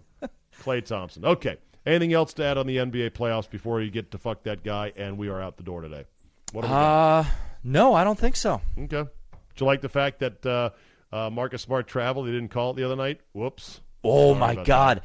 [0.59, 1.25] Klay Thompson.
[1.25, 1.57] Okay.
[1.85, 4.93] Anything else to add on the NBA playoffs before you get to fuck that guy
[4.95, 6.05] and we are out the door today?
[6.51, 7.19] What do we got?
[7.19, 7.25] Uh,
[7.63, 8.61] no, I don't think so.
[8.77, 9.03] Okay.
[9.03, 9.09] Do
[9.59, 10.69] you like the fact that uh,
[11.11, 12.25] uh, Marcus Smart travel.
[12.25, 13.19] He didn't call it the other night.
[13.33, 13.81] Whoops.
[14.03, 15.01] Oh Sorry my God,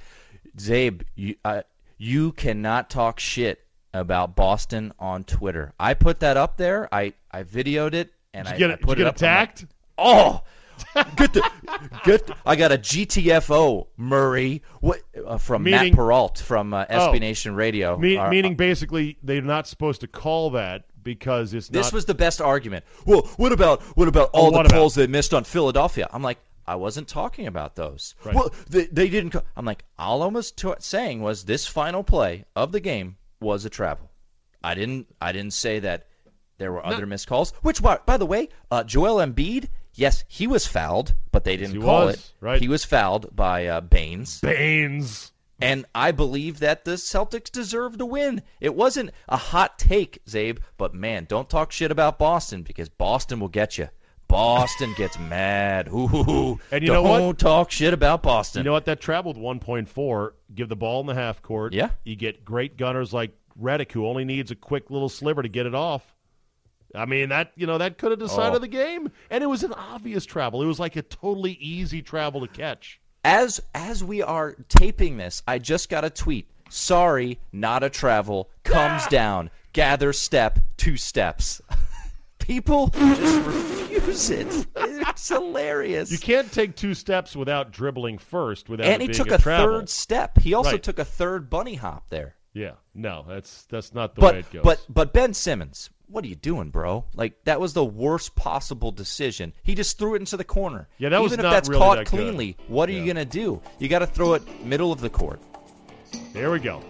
[0.57, 1.63] Czabe, you uh,
[1.99, 3.61] you cannot talk shit
[3.93, 5.73] about Boston on Twitter.
[5.79, 6.89] I put that up there.
[6.95, 9.17] I I videoed it and Did I, get, I did you put get it up.
[9.17, 9.67] Attacked?
[9.99, 10.43] Oh,
[11.17, 11.51] get the
[12.05, 12.31] get.
[12.45, 17.13] I got a GTFO Murray what uh, from Meaning- Matt Peralt from uh, SB Oh.
[17.19, 17.97] Nation Radio.
[17.99, 21.93] Me- meaning basically they're not supposed to call that because it's This not.
[21.95, 22.85] was the best argument.
[23.07, 24.77] Well, what about what about all the what about?
[24.77, 26.07] calls they missed on Philadelphia?
[26.13, 28.15] I'm like, I wasn't talking about those.
[28.25, 28.35] Right.
[28.35, 29.31] Well, they, they didn't.
[29.31, 29.43] Call.
[29.57, 33.65] I'm like, all I was t- saying was this final play of the game was
[33.65, 34.11] a travel.
[34.63, 35.07] I didn't.
[35.23, 36.09] I didn't say that
[36.59, 37.53] there were other missed calls.
[37.63, 41.81] Which, by, by the way, uh, Joel Embiid, yes, he was fouled, but they didn't
[41.83, 42.33] call was, it.
[42.41, 42.61] right.
[42.61, 44.41] He was fouled by uh, Baynes.
[44.41, 45.33] Baynes.
[45.61, 48.43] And I believe that the Celtics deserve to win.
[48.61, 53.41] It wasn't a hot take, Czabe, but man, don't talk shit about Boston because Boston
[53.41, 53.89] will get you.
[54.29, 55.89] Boston gets mad.
[55.89, 57.09] Ooh, And you know what?
[57.09, 57.39] don't know what?
[57.39, 58.61] talk shit about Boston.
[58.61, 58.85] You know what?
[58.85, 60.33] That traveled 1.4.
[60.55, 61.73] Give the ball in the half court.
[61.73, 61.91] Yeah.
[62.05, 63.31] You get great gunners like
[63.61, 66.13] Redick, who only needs a quick little sliver to get it off.
[66.95, 68.59] I mean that you know that could have decided Oh.
[68.59, 70.63] the game, and it was an obvious travel.
[70.63, 73.01] It was like a totally easy travel to catch.
[73.27, 76.47] As as we are taping this, I just got a tweet.
[76.71, 78.49] Sorry, not a travel.
[78.63, 79.51] Comes down.
[79.73, 80.59] Gather step.
[80.77, 81.61] Two steps.
[82.39, 84.67] People just refuse it.
[84.77, 86.13] It's hilarious.
[86.13, 88.69] You can't take two steps without dribbling first.
[88.69, 90.39] Without and it he being took a, a third step.
[90.39, 90.83] He also Right.
[90.83, 92.37] took a third bunny hop there.
[92.57, 94.63] Yeah, no, that's that's not the way it goes.
[94.65, 97.05] but but Ben Simmons, what are you doing, bro?
[97.15, 99.53] Like that was the worst possible decision.
[99.63, 100.89] He just threw it into the corner.
[100.97, 102.17] Yeah, that was Even not if that's really caught that good.
[102.17, 103.61] cleanly, what are you gonna do?
[103.79, 105.39] You got to throw it middle of the court.
[106.33, 106.83] there we go.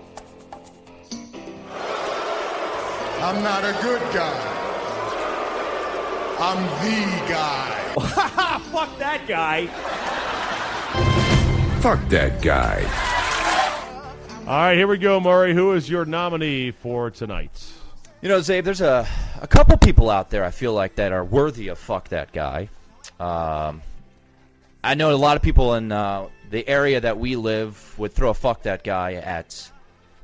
[3.18, 4.52] I'm not a good guy.
[6.38, 7.72] I'm the guy.
[8.70, 9.66] Fuck that guy.
[11.80, 13.05] Fuck that guy.
[14.46, 15.52] All right, here we go, Murray.
[15.54, 17.50] Who is your nominee for tonight?
[18.22, 19.04] You know, Czabe, there's a
[19.42, 22.68] a couple people out there I feel like that are worthy of fuck that guy.
[23.18, 23.82] Um,
[24.84, 28.30] I know a lot of people in uh, the area that we live would throw
[28.30, 29.68] a fuck that guy at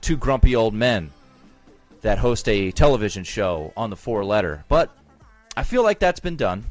[0.03, 1.11] two grumpy old men
[2.03, 4.65] that host a television show on the four letter.
[4.69, 4.97] But
[5.57, 6.63] I feel like that's been done.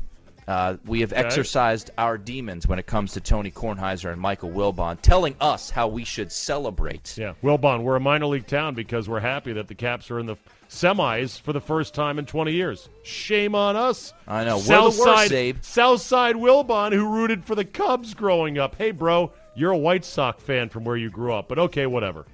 [0.52, 5.00] Uh, we have exercised our demons when it comes to Tony Kornheiser and Michael Wilbon,
[5.02, 7.18] telling us how we should celebrate.
[7.18, 10.26] Yeah, Wilbon, we're a minor league town because we're happy that the Caps are in
[10.26, 10.36] the
[10.70, 12.90] semis for the first time in 20 years.
[13.04, 14.14] Shame on us.
[14.28, 14.58] I know.
[14.58, 18.76] We're the worst, Southside, Southside Wilbon, who rooted for the Cubs growing up.
[18.76, 22.26] Hey, bro, you're a White Sox fan from where you grew up, but okay, whatever.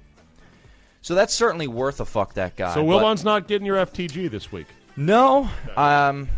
[1.02, 2.74] So that's certainly worth a fuck that guy.
[2.74, 4.66] So but- Wilbon's not getting your FTG this week.
[4.96, 5.48] No.
[5.76, 6.28] Um,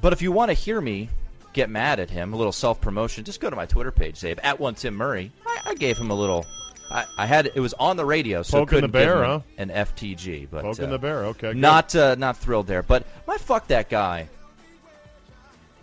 [0.00, 1.08] but if you want to hear me
[1.52, 4.38] get mad at him, a little self promotion, just go to my Twitter page, Dave,
[4.40, 5.32] at one Tim Murray.
[5.46, 6.44] I, I gave him a little.
[6.90, 9.30] I, I had it was on the radio, so Poking the couldn't give bear, him
[9.30, 9.40] huh?
[9.58, 10.48] an FTG.
[10.50, 11.24] But Poking uh, the bear.
[11.26, 11.56] Okay, good.
[11.56, 12.82] not uh, not thrilled there.
[12.82, 14.28] But my fuck that guy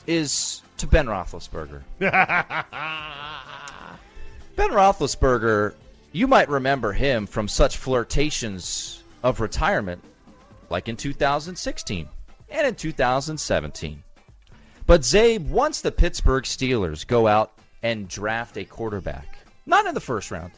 [0.05, 1.81] is to Ben Roethlisberger.
[1.99, 2.11] Ben
[4.69, 5.73] Roethlisberger,
[6.11, 10.03] you might remember him from such flirtations of retirement,
[10.69, 12.09] like in 2016
[12.51, 14.03] and in 2017.
[14.85, 19.37] But Czabe, once the Pittsburgh Steelers go out and draft a quarterback.
[19.65, 20.51] Not in the first round,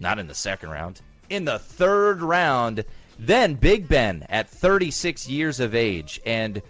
[0.00, 2.84] not in the second round, in the third round.
[3.18, 6.60] Then Big Ben at 36 years of age and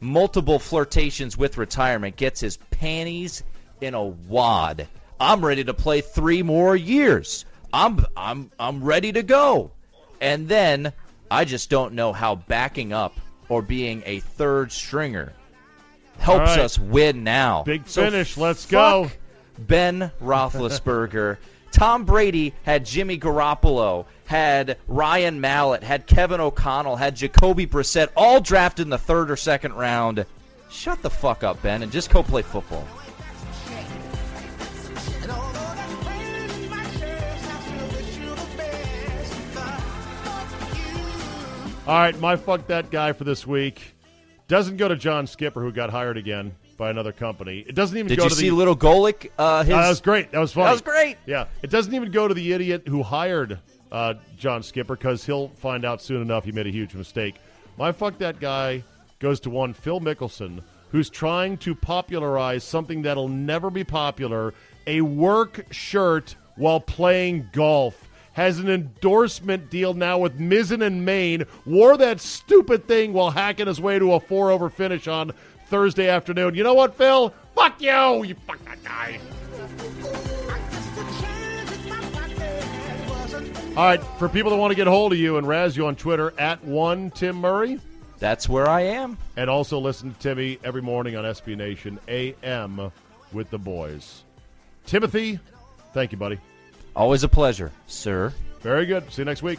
[0.00, 3.42] multiple flirtations with retirement gets his panties
[3.80, 4.86] in a wad.
[5.18, 7.44] I'm ready to play 3 more years.
[7.72, 9.72] I'm I'm I'm ready to go.
[10.20, 10.92] And then
[11.30, 13.18] I just don't know how backing up
[13.48, 15.32] or being a third stringer
[16.18, 16.60] helps right.
[16.60, 17.62] us win now.
[17.62, 18.36] Big So finish.
[18.36, 19.10] Let's go.
[19.58, 21.38] Ben Roethlisberger.
[21.72, 28.40] Tom Brady had Jimmy Garoppolo, had Ryan Mallett, had Kevin O'Connell, had Jacoby Brissett, all
[28.40, 30.24] drafted in the third or second round.
[30.70, 32.86] Shut the fuck up, Ben, and just go play football.
[41.86, 43.94] All right, my fuck that guy for this week
[44.48, 47.64] doesn't go to John Skipper, who got hired again by another company.
[47.66, 48.56] It doesn't even Did go you to see the.
[48.56, 49.30] little Golick?
[49.38, 50.32] Uh, his, Uh, that was great.
[50.32, 50.64] That was fun.
[50.64, 51.16] That was great.
[51.26, 53.60] Yeah, it doesn't even go to the idiot who hired
[53.92, 57.36] uh, John Skipper because he'll find out soon enough he made a huge mistake.
[57.78, 58.82] My fuck that guy
[59.20, 64.54] goes to one Phil Mickelson, who's trying to popularize something that'll never be popular:
[64.88, 68.05] a work shirt while playing golf.
[68.36, 71.44] Has an endorsement deal now with Mizzen and Main.
[71.64, 75.32] Wore that stupid thing while hacking his way to a four over finish on
[75.68, 76.54] Thursday afternoon.
[76.54, 77.32] You know what, Phil?
[77.54, 78.24] Fuck you!
[78.24, 79.18] You fuck that guy.
[83.70, 85.86] All right, for people that want to get a hold of you and razz you
[85.86, 87.78] on Twitter, at one Tim Murray,
[88.18, 89.16] That's where I am.
[89.36, 92.90] and also listen to Timmy every morning on SB Nation AM
[93.32, 94.24] with the boys.
[94.86, 95.38] Timothy,
[95.92, 96.38] thank you, buddy.
[96.96, 98.32] Always a pleasure, sir.
[98.62, 99.12] Very good.
[99.12, 99.58] See you next week.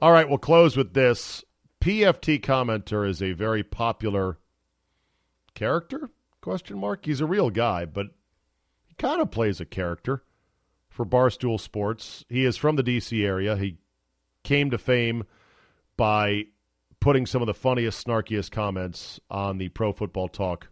[0.00, 1.44] All right, we'll close with this.
[1.80, 4.38] PFT commenter is a very popular
[5.54, 6.10] character?
[6.40, 7.04] Question mark.
[7.04, 8.06] He's a real guy, but
[8.86, 10.22] he kind of plays a character
[10.88, 12.24] for Barstool Sports.
[12.28, 13.56] He is from the DC area.
[13.56, 13.78] He
[14.44, 15.24] came to fame
[15.96, 16.44] by
[17.00, 20.68] putting some of the funniest, snarkiest comments on the Pro Football Talk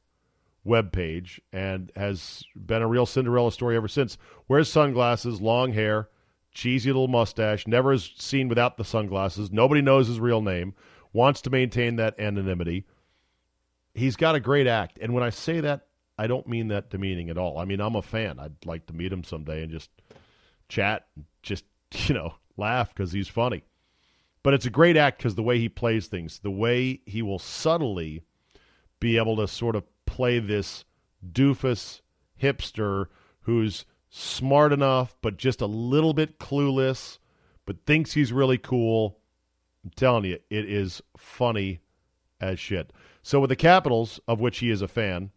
[0.66, 4.18] webpage and has been a real Cinderella story ever since.
[4.48, 6.08] Wears sunglasses, long hair,
[6.52, 9.52] cheesy little mustache, never is seen without the sunglasses.
[9.52, 10.74] Nobody knows his real name,
[11.12, 12.86] wants to maintain that anonymity.
[13.94, 14.98] He's got a great act.
[15.00, 15.86] And when I say that,
[16.18, 17.58] I don't mean that demeaning at all.
[17.58, 18.38] I mean, I'm a fan.
[18.38, 19.90] I'd like to meet him someday and just
[20.68, 21.06] chat,
[21.42, 23.62] just, you know, laugh because he's funny.
[24.42, 27.38] But it's a great act because the way he plays things, the way he will
[27.38, 28.22] subtly
[29.00, 29.84] be able to sort of
[30.16, 30.86] play this
[31.30, 32.00] doofus
[32.42, 33.04] hipster
[33.40, 37.18] who's smart enough but just a little bit clueless
[37.66, 39.18] but thinks he's really cool.
[39.84, 41.80] I'm telling you, it is funny
[42.40, 42.94] as shit.
[43.22, 45.32] So with the Capitals, of which he is a fan,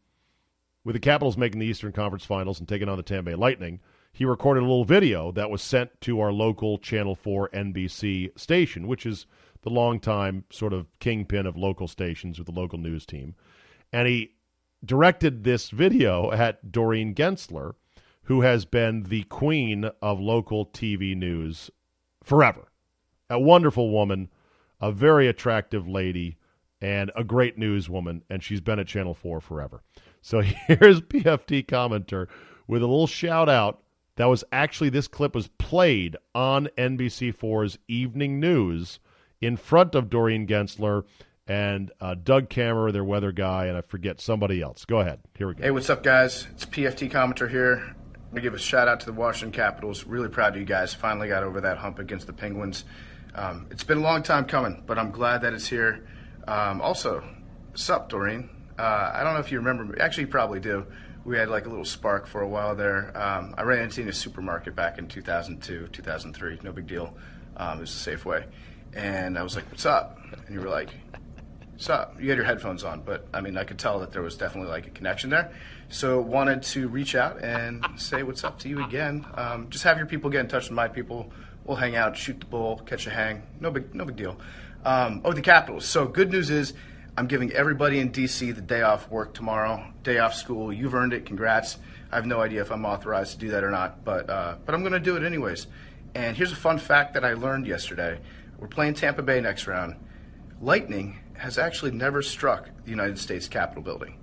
[0.86, 3.82] with the Capitals making the Eastern Conference Finals and taking on the Tampa Bay Lightning,
[4.14, 8.88] he recorded a little video that was sent to our local Channel 4 NBC station,
[8.88, 9.26] which is
[9.64, 13.36] the longtime sort of kingpin of local stations with the local news team.
[13.92, 14.32] And he
[14.84, 17.74] directed this video at Doreen Gentzler,
[18.24, 21.72] who has been the queen of local TV news
[22.24, 22.72] forever.
[23.30, 24.30] A wonderful woman,
[24.80, 26.38] a very attractive lady,
[26.82, 29.82] and a great newswoman, and she's been at Channel 4 forever.
[30.22, 32.28] So here's PFT commenter
[32.68, 33.84] with a little shout out.
[34.16, 39.00] That was actually, this clip was played on NBC4's Evening News
[39.42, 41.06] in front of Doreen Gentzler
[41.50, 44.86] and uh, Doug Kammerer, their weather guy, and I forget somebody else.
[44.86, 45.20] Go ahead.
[45.36, 45.64] Here we go.
[45.64, 46.48] Hey, what's up, guys?
[46.52, 47.96] It's PFT commenter here.
[48.14, 50.06] I'm gonna give a shout out to the Washington Capitals.
[50.06, 50.94] Really proud of you guys.
[50.94, 52.86] Finally got over that hump against the Penguins.
[53.34, 56.08] Um, it's been a long time coming, but I'm glad that it's here.
[56.48, 57.24] Um, also,
[57.74, 58.50] sup, Doreen?
[58.78, 60.00] Uh, I don't know if you remember me.
[60.00, 60.86] Actually, you probably do.
[61.26, 63.12] We had like a little spark for a while there.
[63.18, 66.60] Um, I ran into you in a supermarket back in 2002, 2003.
[66.64, 67.18] No big deal.
[67.58, 68.46] Um, it was a Safeway.
[68.94, 70.20] And I was like, what's up?
[70.32, 70.90] And you were like,
[71.80, 74.36] so you had your headphones on, but I mean, I could tell that there was
[74.36, 75.54] definitely like a connection there.
[75.88, 79.26] So wanted to reach out and say what's up to you again.
[79.36, 81.32] Um, just have your people get in touch with my people.
[81.64, 83.44] We'll hang out, shoot the bull, catch a hang.
[83.62, 84.38] No big, no big deal.
[84.84, 85.86] Um, oh, the Capitals.
[85.86, 86.74] So good news is,
[87.16, 90.74] I'm giving everybody in DC the day off work tomorrow, day off school.
[90.74, 91.26] You've earned it.
[91.26, 91.78] Congrats.
[92.12, 94.76] I have no idea if I'm authorized to do that or not, but uh, but
[94.76, 95.68] I'm going to do it anyways.
[96.14, 98.20] And here's a fun fact that I learned yesterday.
[98.58, 99.96] We're playing Tampa Bay next round.
[100.62, 104.16] Lightning has actually never struck the United States Capitol building.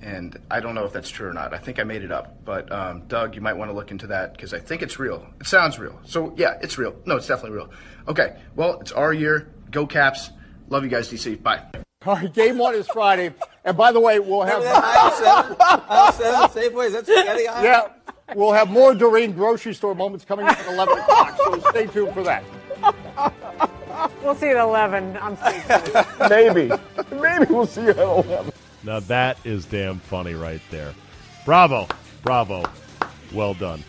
[0.00, 1.54] And I don't know if that's true or not.
[1.54, 2.44] I think I made it up.
[2.44, 5.26] But um, Doug, you might want to look into that because I think it's real.
[5.40, 5.98] It sounds real.
[6.04, 6.94] So yeah, it's real.
[7.06, 7.70] No, it's definitely real.
[8.06, 9.48] Okay, well, it's our year.
[9.70, 10.30] Go Caps.
[10.68, 11.42] Love you guys, DC.
[11.42, 11.62] Bye.
[12.06, 13.34] All right, game one is Friday.
[13.64, 14.62] And by the way, we'll have.
[14.62, 17.64] Aisle 7, Aisle 7, Safeways, that's spaghetti aisle.
[17.64, 17.88] Yeah,
[18.34, 22.12] we'll have more Doreen grocery store moments coming up at 11 o'clock, so stay tuned
[22.12, 22.44] for that.
[24.24, 25.18] We'll see you at 11.
[25.20, 25.36] I'm.
[26.30, 26.72] Maybe.
[27.12, 28.52] Maybe we'll see you at 11.
[28.82, 30.94] Now that is damn funny right there.
[31.44, 31.86] Bravo.
[32.22, 32.64] Bravo.
[33.34, 33.84] Well done.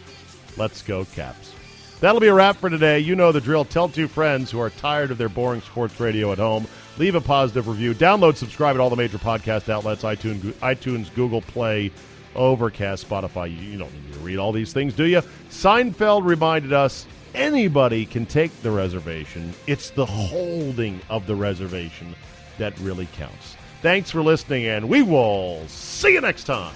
[0.57, 1.53] Let's go, Caps.
[2.01, 2.99] That'll be a wrap for today.
[2.99, 3.63] You know the drill.
[3.63, 6.67] Tell two friends who are tired of their boring sports radio at home.
[6.97, 7.93] Leave a positive review.
[7.93, 11.91] Download, subscribe at all the major podcast outlets iTunes, iTunes Google Play,
[12.36, 13.49] Overcast, Spotify.
[13.49, 15.21] You, you don't need to read all these things, do you?
[15.49, 19.53] Seinfeld reminded us anybody can take the reservation.
[19.67, 22.15] It's the holding of the reservation
[22.57, 23.55] that really counts.
[23.81, 26.73] Thanks for listening, and we will see you next time.